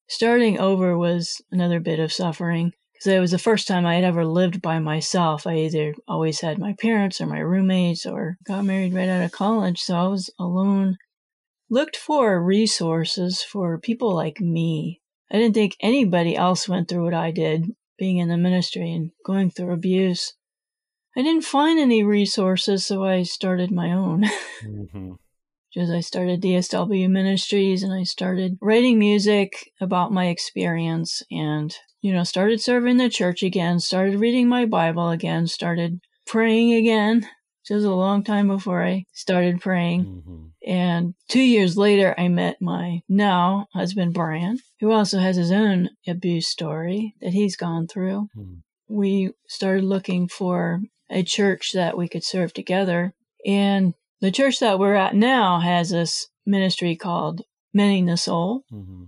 [0.10, 4.04] Starting over was another bit of suffering because it was the first time I had
[4.04, 5.48] ever lived by myself.
[5.48, 9.32] I either always had my parents or my roommates or got married right out of
[9.32, 10.98] college, so I was alone.
[11.70, 15.00] Looked for resources for people like me
[15.32, 19.12] I didn't think anybody else went through what I did, being in the ministry and
[19.26, 20.34] going through abuse.
[21.16, 24.24] I didn't find any resources, so I started my own.
[24.64, 25.14] mm-hmm.
[25.74, 32.12] Just I started DSW Ministries and I started writing music about my experience and, you
[32.12, 37.28] know, started serving the church again, started reading my Bible again, started praying again.
[37.70, 40.06] It was a long time before I started praying.
[40.06, 40.46] Mm-hmm.
[40.66, 45.90] And two years later, I met my now husband, Brian, who also has his own
[46.08, 48.28] abuse story that he's gone through.
[48.36, 48.62] Mm.
[48.88, 53.14] We started looking for a church that we could serve together.
[53.46, 57.42] And the church that we're at now has this ministry called
[57.74, 58.64] Mending the Soul.
[58.72, 59.06] Mm-hmm.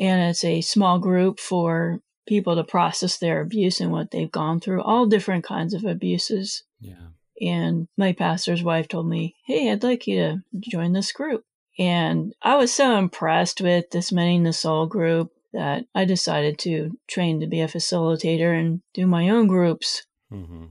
[0.00, 4.60] And it's a small group for people to process their abuse and what they've gone
[4.60, 6.64] through, all different kinds of abuses.
[6.80, 7.08] Yeah.
[7.40, 11.44] And my pastor's wife told me, Hey, I'd like you to join this group.
[11.78, 16.92] And I was so impressed with this Mending the Soul group that I decided to
[17.08, 20.04] train to be a facilitator and do my own groups.
[20.32, 20.66] Mm-hmm.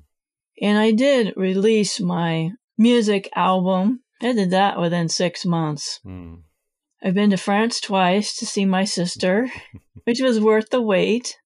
[0.62, 4.02] And I did release my music album.
[4.22, 6.00] I did that within six months.
[6.06, 6.44] Mm.
[7.04, 9.50] I've been to France twice to see my sister,
[10.06, 11.38] which was worth the wait.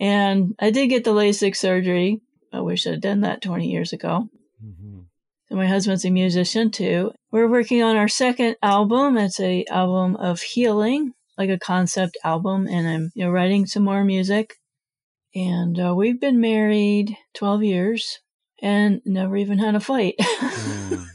[0.00, 2.20] And I did get the LASIK surgery.
[2.52, 4.28] I wish I'd done that 20 years ago.
[5.48, 7.12] So my husband's a musician too.
[7.30, 9.16] We're working on our second album.
[9.16, 13.82] It's a album of healing, like a concept album, and I'm you know writing some
[13.84, 14.56] more music.
[15.34, 18.18] And uh, we've been married 12 years
[18.62, 20.14] and never even had a fight.
[20.18, 21.04] mm.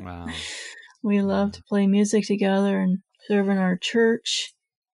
[0.00, 0.26] Wow.
[1.04, 4.52] we love to play music together and serve in our church.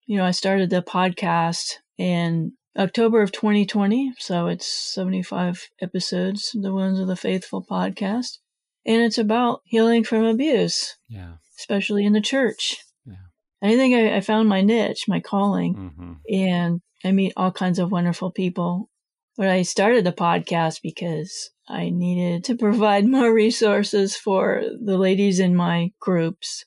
[0.08, 6.74] You know, I started the podcast in October of 2020, so it's 75 episodes, the
[6.74, 8.40] Wounds of the Faithful podcast
[8.86, 10.98] and it's about healing from abuse.
[11.08, 11.34] Yeah.
[11.58, 12.78] Especially in the church.
[13.06, 13.16] Yeah.
[13.62, 16.14] I think I, I found my niche, my calling, mm-hmm.
[16.34, 18.90] and I meet all kinds of wonderful people.
[19.38, 25.40] But I started the podcast because I needed to provide more resources for the ladies
[25.40, 26.66] in my groups.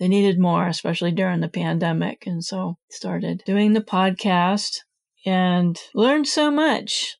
[0.00, 2.26] They needed more, especially during the pandemic.
[2.26, 4.78] And so started doing the podcast
[5.24, 7.16] and learned so much.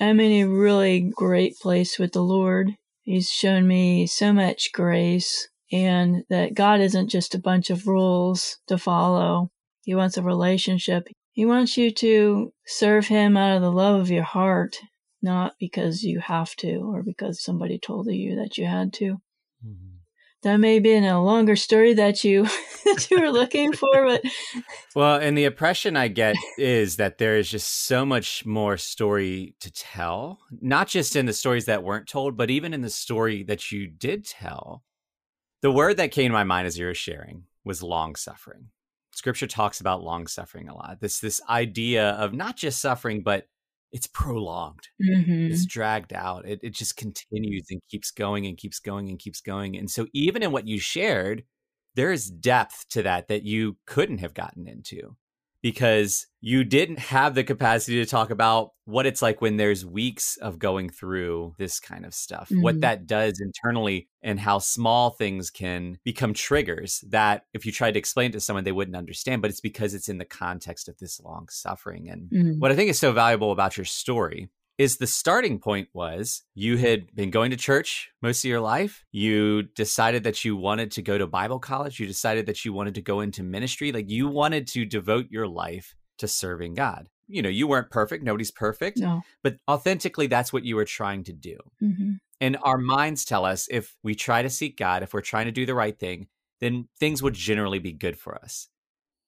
[0.00, 2.72] I'm in a really great place with the Lord.
[3.02, 8.58] He's shown me so much grace and that God isn't just a bunch of rules
[8.68, 9.50] to follow.
[9.82, 11.08] He wants a relationship.
[11.32, 14.76] He wants you to serve Him out of the love of your heart,
[15.26, 19.20] not because you have to or because somebody told you that you had to.
[19.66, 19.96] Mm-hmm.
[20.42, 22.44] That may be in a longer story that you
[22.84, 24.22] that you were looking for but
[24.94, 29.56] well and the impression i get is that there is just so much more story
[29.58, 33.42] to tell not just in the stories that weren't told but even in the story
[33.42, 34.84] that you did tell.
[35.62, 38.68] The word that came to my mind as you were sharing was long suffering.
[39.10, 41.00] Scripture talks about long suffering a lot.
[41.00, 43.48] This this idea of not just suffering but
[43.96, 44.88] it's prolonged.
[45.02, 45.50] Mm-hmm.
[45.50, 46.46] It's dragged out.
[46.46, 49.74] It, it just continues and keeps going and keeps going and keeps going.
[49.74, 51.44] And so, even in what you shared,
[51.94, 55.16] there is depth to that that you couldn't have gotten into
[55.66, 60.36] because you didn't have the capacity to talk about what it's like when there's weeks
[60.36, 62.62] of going through this kind of stuff, mm-hmm.
[62.62, 67.94] what that does internally, and how small things can become triggers that if you tried
[67.94, 69.42] to explain to someone, they wouldn't understand.
[69.42, 72.10] But it's because it's in the context of this long suffering.
[72.10, 72.60] And mm-hmm.
[72.60, 74.48] what I think is so valuable about your story
[74.78, 79.04] is the starting point was you had been going to church most of your life.
[79.10, 81.98] You decided that you wanted to go to Bible college.
[81.98, 83.90] You decided that you wanted to go into ministry.
[83.92, 87.08] Like you wanted to devote your life to serving God.
[87.28, 88.22] You know, you weren't perfect.
[88.22, 88.98] Nobody's perfect.
[88.98, 89.22] No.
[89.42, 91.56] But authentically, that's what you were trying to do.
[91.80, 95.46] hmm And our minds tell us if we try to seek God, if we're trying
[95.46, 96.28] to do the right thing,
[96.60, 98.68] then things would generally be good for us.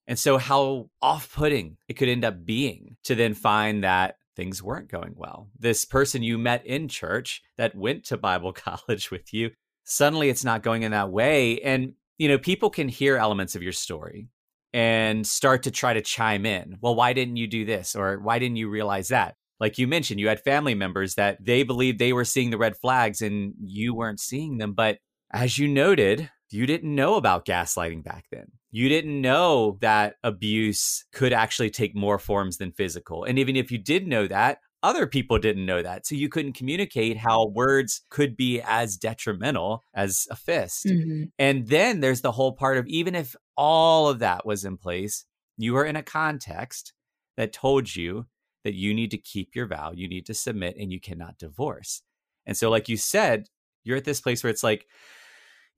[0.07, 4.63] And so, how off putting it could end up being to then find that things
[4.63, 5.49] weren't going well.
[5.59, 9.51] This person you met in church that went to Bible college with you,
[9.83, 11.59] suddenly it's not going in that way.
[11.59, 14.29] And, you know, people can hear elements of your story
[14.71, 16.77] and start to try to chime in.
[16.79, 17.95] Well, why didn't you do this?
[17.95, 19.35] Or why didn't you realize that?
[19.59, 22.77] Like you mentioned, you had family members that they believed they were seeing the red
[22.77, 24.71] flags and you weren't seeing them.
[24.71, 24.99] But
[25.33, 28.51] as you noted, you didn't know about gaslighting back then.
[28.71, 33.23] You didn't know that abuse could actually take more forms than physical.
[33.23, 36.07] And even if you did know that, other people didn't know that.
[36.07, 40.87] So you couldn't communicate how words could be as detrimental as a fist.
[40.89, 44.77] hmm And then there's the whole part of even if all of that was in
[44.77, 45.25] place,
[45.57, 46.93] you were in a context
[47.35, 48.27] that told you
[48.63, 52.01] that you need to keep your vow, you need to submit, and you cannot divorce.
[52.45, 53.47] And so, like you said,
[53.83, 54.85] you're at this place where it's like,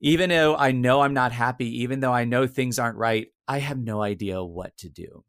[0.02, 3.58] even though I know I'm not happy, even though I know things aren't right, I
[3.58, 5.24] have no idea what to do.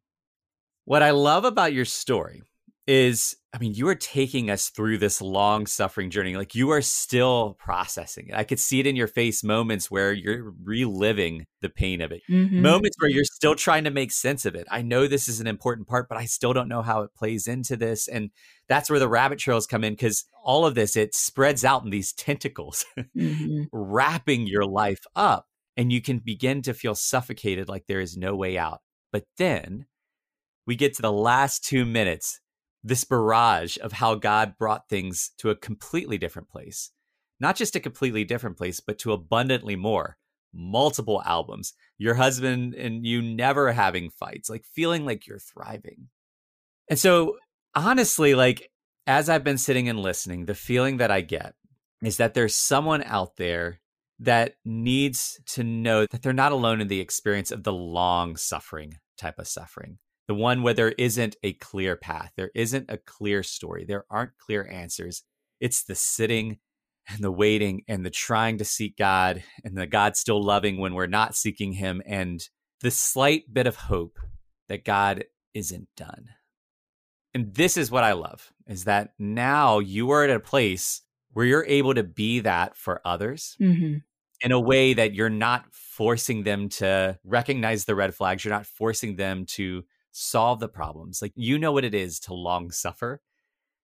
[0.86, 2.42] What I love about your story
[2.88, 6.36] is, I mean, you are taking us through this long suffering journey.
[6.36, 8.36] Like you are still processing it.
[8.36, 12.24] I could see it in your face moments where you're reliving the pain of it,
[12.28, 14.66] hmm moments where you're still trying to make sense of it.
[14.72, 17.48] I know this is an important part, but I still don't know how it plays
[17.48, 18.08] into this.
[18.08, 18.32] And
[18.68, 21.92] that's where the rabbit trails come in because all of this, it spreads out in
[21.92, 22.86] these tentacles
[23.16, 25.48] hmm wrapping your life up
[25.78, 28.82] and you can begin to feel suffocated like there is no way out.
[29.12, 29.86] But then
[30.66, 32.40] we get to the last two minutes,
[32.84, 36.92] this barrage of how God brought things to a completely different place.
[37.40, 40.18] Not just a completely different place, but to abundantly more.
[40.54, 46.10] Multiple albums, your husband and you never having fights, like feeling like you're thriving.
[46.90, 47.38] And so,
[47.74, 48.70] honestly, like
[49.08, 51.56] as I've been sitting and listening, the feeling that I get
[52.04, 53.80] is that there's someone out there
[54.20, 59.00] that needs to know that they're not alone in the experience of the long suffering
[59.18, 59.98] type of suffering.
[60.28, 64.38] The one where there isn't a clear path, there isn't a clear story, there aren't
[64.38, 65.24] clear answers.
[65.60, 66.60] It's the sitting
[67.10, 70.94] and the waiting and the trying to seek God and the God still loving when
[70.94, 72.42] we're not seeking Him and
[72.82, 74.20] the slight bit of hope
[74.70, 76.30] that God isn't done.
[77.34, 81.02] And this is what I love is that now you are at a place
[81.32, 83.98] where you're able to be that for others hmm
[84.44, 88.44] in a way that you're not forcing them to recognize the red flags.
[88.44, 91.22] You're not forcing them to solve the problems.
[91.22, 93.22] Like you know what it is to long suffer.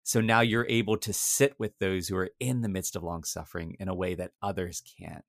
[0.02, 3.24] So now you're able to sit with those who are in the midst of long
[3.24, 5.24] suffering in a way that others can't.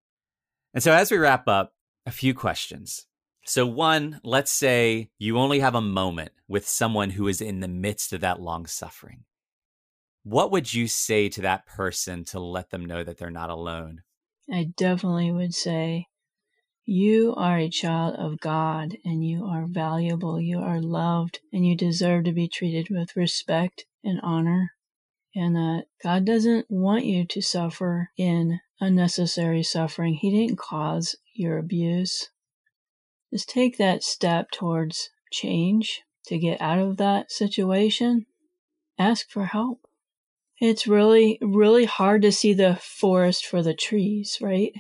[0.73, 1.73] And so as we wrap up,
[2.05, 3.05] a few questions.
[3.45, 7.67] So, one, let's say you only have a moment with someone who is in the
[7.67, 9.25] midst of that long suffering.
[10.23, 14.03] What would you say to that person to let them know that they're not alone?
[14.51, 16.07] I definitely would say
[16.85, 21.75] you are a child of God and you are valuable, you are loved, and you
[21.75, 24.73] deserve to be treated with respect and honor.
[25.35, 30.15] And that God doesn't want you to suffer in unnecessary suffering.
[30.15, 32.29] He didn't cause your abuse.
[33.31, 38.25] Just take that step towards change to get out of that situation.
[38.99, 39.87] Ask for help.
[40.59, 44.71] It's really, really hard to see the forest for the trees, right?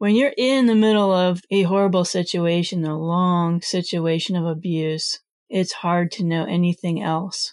[0.00, 5.20] When you're in the middle of a horrible situation, a long situation of abuse,
[5.50, 7.52] it's hard to know anything else.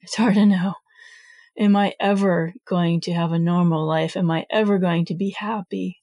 [0.00, 0.74] It's hard to know.
[1.56, 4.16] Am I ever going to have a normal life?
[4.16, 6.02] Am I ever going to be happy?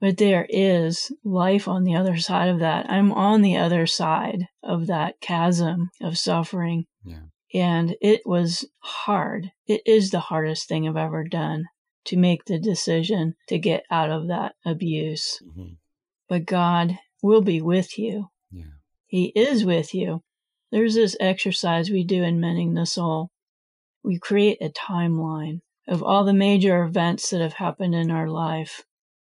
[0.00, 2.88] But there is life on the other side of that.
[2.88, 6.86] I'm on the other side of that chasm of suffering.
[7.04, 7.26] Yeah.
[7.52, 9.50] And it was hard.
[9.66, 11.66] It is the hardest thing I've ever done
[12.08, 15.40] to make the decision to get out of that abuse.
[15.46, 15.74] Mm-hmm.
[16.28, 18.28] But God will be with you.
[18.50, 18.64] Yeah.
[19.06, 20.22] He is with you.
[20.70, 23.30] There's this exercise we do in Mending the Soul.
[24.02, 28.84] We create a timeline of all the major events that have happened in our life.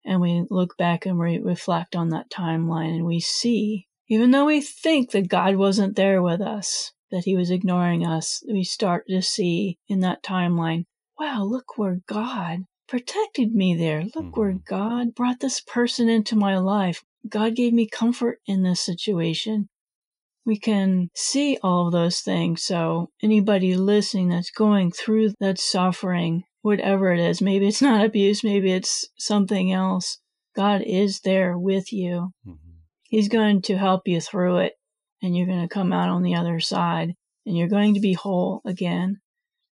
[0.05, 4.45] And we look back and we reflect on that timeline and we see, even though
[4.45, 9.05] we think that God wasn't there with us, that he was ignoring us, we start
[9.09, 10.85] to see in that timeline,
[11.19, 12.59] wow, look where God
[12.89, 14.03] protected me there.
[14.15, 14.65] Look where Mhm.
[14.65, 17.03] God brought this person into my life.
[17.27, 19.69] God gave me comfort in this situation.
[20.45, 22.63] we can see all of those things.
[22.63, 28.43] So, anybody listening that's going through that suffering, whatever it is, maybe it's not abuse,
[28.43, 30.17] maybe it's something else,
[30.55, 32.31] God is there with you.
[32.47, 32.77] Mm-hmm.
[33.03, 34.73] He's going to help you through it,
[35.21, 37.13] and you're going to come out on the other side,
[37.45, 39.17] and you're going to be whole again.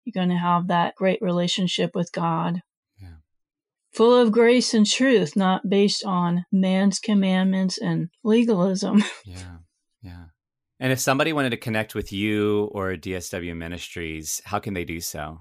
[0.03, 2.61] You're going to have that great relationship with God.
[3.97, 9.03] Full of grace and truth, not based on man's commandments and legalism.
[9.25, 9.57] Yeah.
[10.03, 10.25] Yeah.
[10.79, 15.01] And if somebody wanted to connect with you or DSW Ministries, how can they do
[15.01, 15.39] so?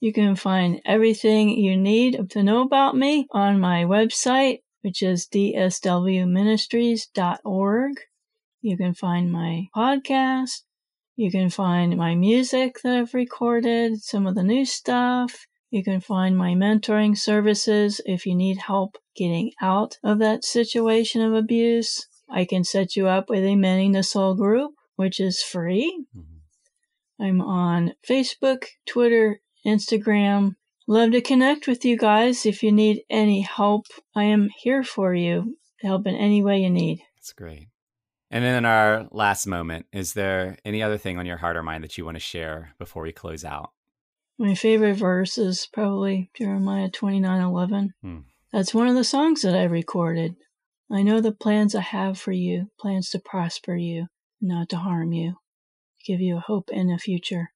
[0.00, 5.26] You can find everything you need to know about me on my website, which is
[5.26, 7.92] dswministries.org.
[8.60, 10.60] You can find my podcast.
[11.16, 15.46] You can find my music that I've recorded, some of the new stuff.
[15.70, 21.20] You can find my mentoring services if you need help getting out of that situation
[21.20, 22.06] of abuse.
[22.30, 26.04] I can set you up with a Mending the Soul group, which is free.
[26.16, 27.22] Mm-hmm.
[27.22, 30.54] I'm on Facebook, Twitter, Instagram.
[30.86, 32.46] Love to connect with you guys.
[32.46, 36.60] If you need any help, I am here for you to help in any way
[36.60, 37.00] you need.
[37.16, 37.68] That's great.
[38.30, 41.62] And then in our last moment, is there any other thing on your heart or
[41.62, 43.70] mind that you want to share before we close out?
[44.38, 47.94] My favorite verse is probably Jeremiah 29 11.
[48.02, 48.18] Hmm.
[48.52, 50.36] That's one of the songs that I recorded.
[50.90, 54.06] I know the plans I have for you, plans to prosper you,
[54.40, 57.52] not to harm you, to give you a hope and a future.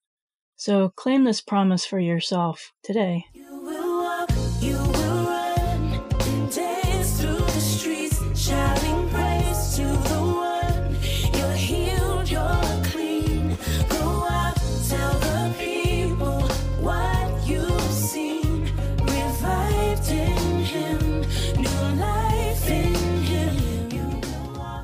[0.57, 3.25] So claim this promise for yourself today.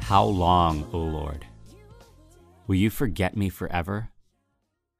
[0.09, 1.45] How long, O Lord?
[2.67, 4.09] Will you forget me forever?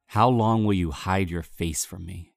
[0.09, 2.35] How long will you hide your face from me?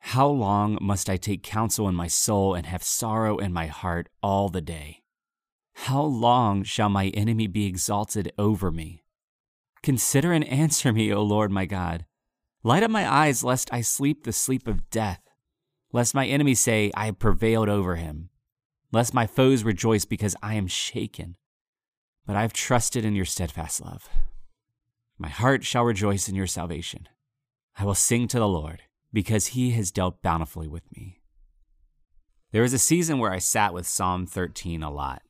[0.00, 4.10] How long must I take counsel in my soul and have sorrow in my heart
[4.22, 5.02] all the day?
[5.72, 9.02] How long shall my enemy be exalted over me?
[9.82, 12.04] Consider and answer me, O Lord my God.
[12.64, 15.22] Light up my eyes, lest I sleep the sleep of death,
[15.90, 18.28] lest my enemies say, I have prevailed over him,
[18.92, 21.36] lest my foes rejoice because I am shaken
[22.26, 24.08] but I have trusted in your steadfast love.
[25.18, 27.08] My heart shall rejoice in your salvation.
[27.78, 31.20] I will sing to the Lord, because he has dealt bountifully with me.
[32.52, 35.22] There was a season where I sat with Psalm 13 a lot.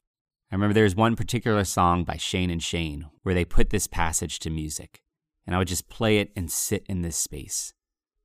[0.51, 3.87] I remember there was one particular song by Shane and Shane where they put this
[3.87, 5.03] passage to music,
[5.47, 7.75] and I would just play it and sit in this space,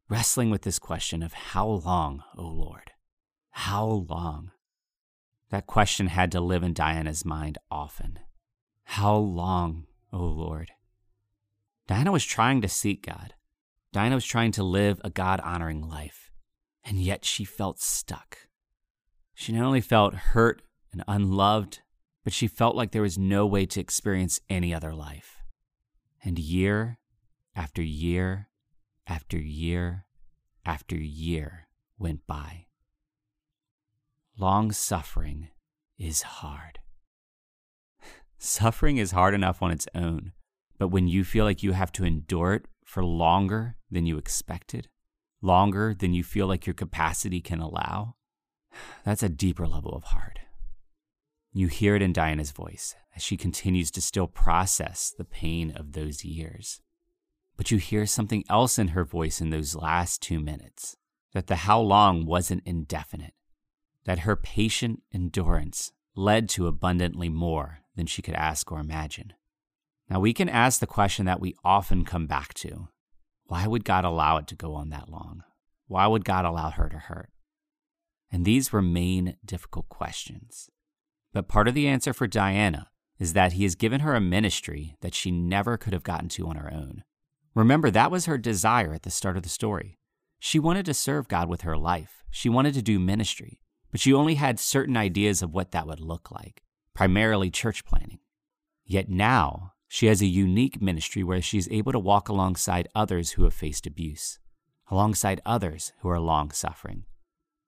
[0.09, 2.91] wrestling with this question of how long, O Lord?
[3.51, 4.51] How long?
[5.49, 8.19] That question had to live in Diana's mind often.
[8.95, 10.73] How long, O Lord?
[11.87, 13.35] Diana was trying to seek God.
[13.93, 16.29] Diana was trying to live a God honoring life,
[16.83, 18.49] and yet she felt stuck.
[19.33, 20.61] She not only felt hurt
[20.91, 21.79] and unloved,
[22.25, 25.37] but she felt like there was no way to experience any other life.
[26.21, 26.99] And year
[27.55, 28.49] after year
[29.07, 30.05] after year
[30.65, 32.65] after year went by.
[34.37, 35.47] Long suffering
[35.97, 36.79] is hard.
[38.43, 40.31] Suffering is hard enough on its own,
[40.79, 44.87] but when you feel like you have to endure it for longer than you expected,
[45.43, 48.15] longer than you feel like your capacity can allow,
[49.05, 50.39] that's a deeper level of hard.
[51.53, 55.91] You hear it in Diana's voice as she continues to still process the pain of
[55.91, 56.81] those years.
[57.57, 60.97] But you hear something else in her voice in those last two minutes
[61.33, 63.35] that the how long wasn't indefinite,
[64.05, 69.33] that her patient endurance led to abundantly more than she could ask or imagine.
[70.09, 72.89] Now, we can ask the question that we often come back to
[73.45, 75.43] why would God allow it to go on that long?
[75.87, 77.29] Why would God allow her to hurt?
[78.31, 80.69] And these remain difficult questions.
[81.33, 82.87] But part of the answer for Diana
[83.19, 86.47] is that He has given her a ministry that she never could have gotten to
[86.47, 87.03] on her own.
[87.53, 89.97] Remember, that was her desire at the start of the story.
[90.39, 93.59] She wanted to serve God with her life, she wanted to do ministry,
[93.91, 96.63] but she only had certain ideas of what that would look like
[96.93, 98.19] primarily church planting.
[98.85, 103.31] Yet now, she has a unique ministry where she is able to walk alongside others
[103.31, 104.39] who have faced abuse,
[104.89, 107.03] alongside others who are long suffering.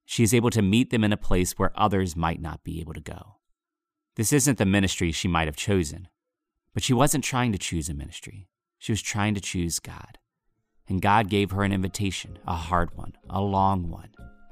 [0.06, 2.94] She is able to meet them in a place where others might not be able
[2.94, 3.38] to go.
[4.16, 6.08] This isn't the ministry she might have chosen,
[6.74, 8.48] but she wasn't trying to choose a ministry.
[8.78, 10.18] She was trying to choose God.
[10.88, 14.10] And God gave her an invitation, a hard one, a long one.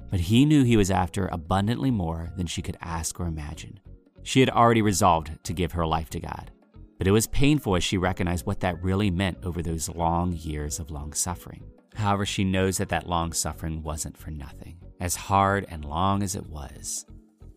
[0.09, 3.81] But He knew He was after abundantly more than she could ask or imagine.
[4.23, 6.51] She had already resolved to give her life to God.
[6.97, 10.79] But it was painful as she recognized what that really meant over those long years
[10.79, 11.63] of long suffering.
[11.95, 14.77] However, she knows that that long suffering wasn't for nothing.
[14.99, 17.05] As hard and long as it was,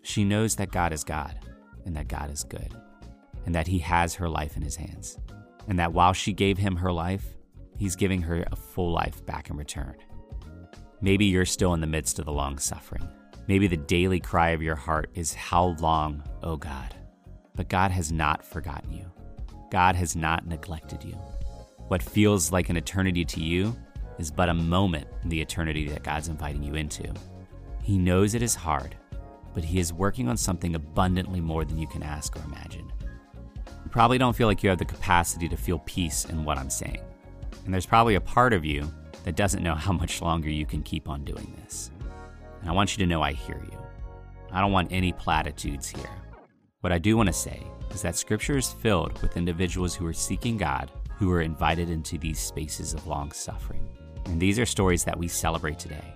[0.03, 1.39] she knows that God is God
[1.85, 2.75] and that God is good
[3.45, 5.19] and that He has her life in His hands.
[5.69, 7.37] And that while she gave Him her life,
[7.77, 9.97] He's giving her a full life back in return.
[11.01, 13.07] Maybe you're still in the midst of the long suffering.
[13.47, 16.95] Maybe the daily cry of your heart is, How long, O God?
[17.55, 19.11] But God has not forgotten you.
[19.70, 21.14] God has not neglected you.
[21.88, 23.76] What feels like an eternity to you
[24.18, 27.12] is but a moment in the eternity that God's inviting you into.
[27.82, 28.97] He knows it is hard,
[29.53, 32.90] but He is working on something abundantly more than you can ask or imagine.
[33.66, 36.70] You probably don't feel like you have the capacity to feel peace in what I'm
[36.70, 37.03] saying.
[37.64, 38.92] And there's probably a part of you
[39.24, 41.90] that doesn't know how much longer you can keep on doing this.
[42.65, 43.79] And I want you to know I hear you.
[44.51, 46.09] I don't want any platitudes here.
[46.81, 50.15] What I do want to say is that Scripture is filled with individuals who are
[50.15, 53.87] seeking God, who are invited into these spaces of long suffering.
[54.25, 56.15] And these are stories that we celebrate today.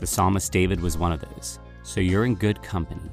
[0.00, 1.60] The psalmist David was one of those.
[1.84, 3.08] So you're in good company.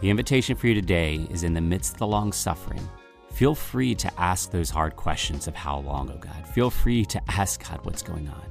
[0.00, 2.88] The invitation for you today is in the midst of the long suffering.
[3.32, 6.48] Feel free to ask those hard questions of how long, oh God.
[6.54, 8.46] Feel free to ask God what's going on.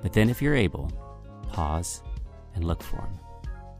[0.00, 0.90] But then, if you're able,
[1.52, 2.02] pause
[2.54, 3.18] and look for Him.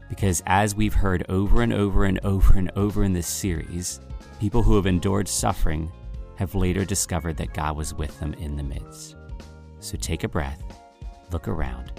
[0.09, 3.99] Because as we've heard over and over and over and over in this series,
[4.39, 5.91] people who have endured suffering
[6.35, 9.15] have later discovered that God was with them in the midst.
[9.79, 10.61] So take a breath
[11.33, 11.91] look around,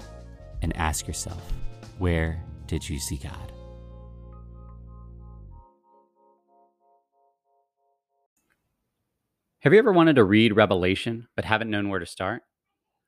[0.61, 1.53] and ask yourself,
[1.99, 3.51] where did you see God?
[9.59, 12.43] Have you ever wanted to read Revelation but haven't known where to start?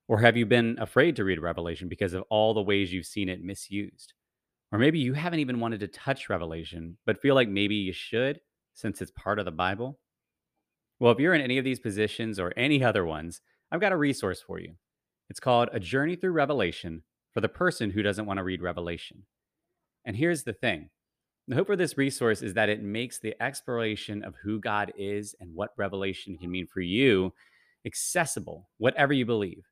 [0.08, 3.30] Or have you been afraid to read Revelation because of all the ways you've seen
[3.30, 4.14] it misused?
[4.72, 8.40] Or maybe you haven't even wanted to touch Revelation but feel like maybe you should
[8.74, 10.00] since it's part of the Bible?
[11.00, 13.42] Well, if you're in any of these positions or any other ones,
[13.72, 14.76] I've got a resource for you.
[15.30, 17.04] It's called A Journey Through Revelation
[17.34, 19.24] for the person who doesn't want to read Revelation.
[20.06, 20.90] And here's the thing
[21.48, 25.34] the hope for this resource is that it makes the exploration of who God is
[25.40, 27.34] and what revelation can mean for you
[27.86, 29.64] accessible, whatever you believe.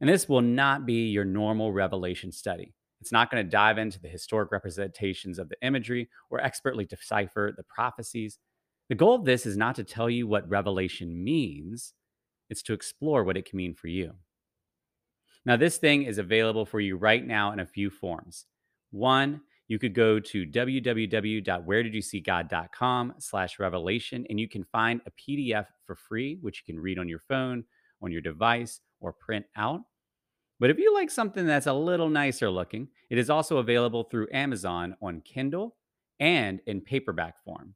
[0.00, 2.74] And this will not be your normal revelation study.
[3.00, 7.52] It's not going to dive into the historic representations of the imagery or expertly decipher
[7.56, 8.38] the prophecies.
[8.88, 11.94] The goal of this is not to tell you what revelation means,
[12.48, 14.12] it's to explore what it can mean for you.
[15.44, 18.46] Now, this thing is available for you right now in a few forms.
[18.90, 25.96] One, you could go to www.wheredidyousee.god.com slash revelation and you can find a PDF for
[25.96, 27.64] free, which you can read on your phone,
[28.02, 29.80] on your device, or print out.
[30.58, 34.28] But if you like something that's a little nicer looking, it is also available through
[34.32, 35.76] Amazon on Kindle
[36.18, 37.74] and in paperback form.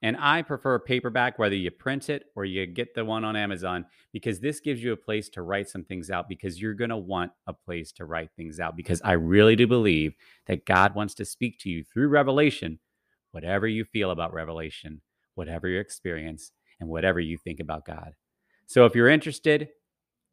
[0.00, 3.84] And I prefer paperback, whether you print it or you get the one on Amazon,
[4.12, 6.96] because this gives you a place to write some things out because you're going to
[6.96, 8.76] want a place to write things out.
[8.76, 10.14] Because I really do believe
[10.46, 12.78] that God wants to speak to you through revelation,
[13.32, 15.00] whatever you feel about revelation,
[15.34, 18.12] whatever your experience, and whatever you think about God.
[18.66, 19.70] So if you're interested,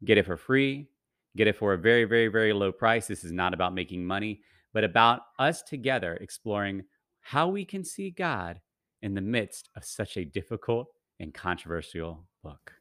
[0.04, 0.88] get it for free,
[1.36, 3.06] get it for a very, very, very low price.
[3.06, 4.40] This is not about making money,
[4.72, 6.84] but about us together exploring
[7.20, 8.60] how we can see God
[9.02, 10.88] in the midst of such a difficult
[11.18, 12.72] and controversial book.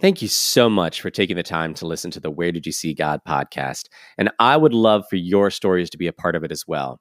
[0.00, 2.72] Thank you so much for taking the time to listen to the Where Did You
[2.72, 3.84] See God podcast.
[4.18, 7.00] And I would love for your stories to be a part of it as well.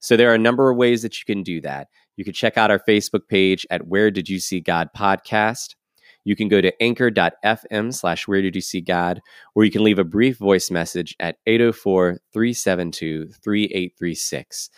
[0.00, 1.86] So there are a number of ways that you can do that.
[2.16, 5.76] You can check out our Facebook page at Where Did You See God podcast.
[6.24, 9.20] You can go to anchor.fm slash Where Did You See God,
[9.54, 14.70] or you can leave a brief voice message at 804 372 3836.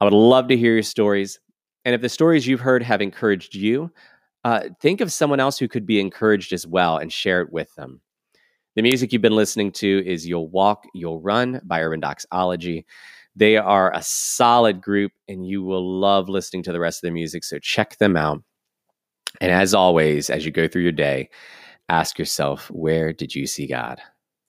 [0.00, 1.40] I would love to hear your stories.
[1.84, 3.90] And if the stories you've heard have encouraged you,
[4.44, 7.74] uh, think of someone else who could be encouraged as well and share it with
[7.74, 8.00] them.
[8.76, 12.84] The music you've been listening to is You'll Walk, You'll Run by Urban Doxology.
[13.34, 17.12] They are a solid group, and you will love listening to the rest of their
[17.12, 17.42] music.
[17.44, 18.42] So check them out.
[19.40, 21.30] And as always, as you go through your day,
[21.88, 24.00] ask yourself, where did you see God?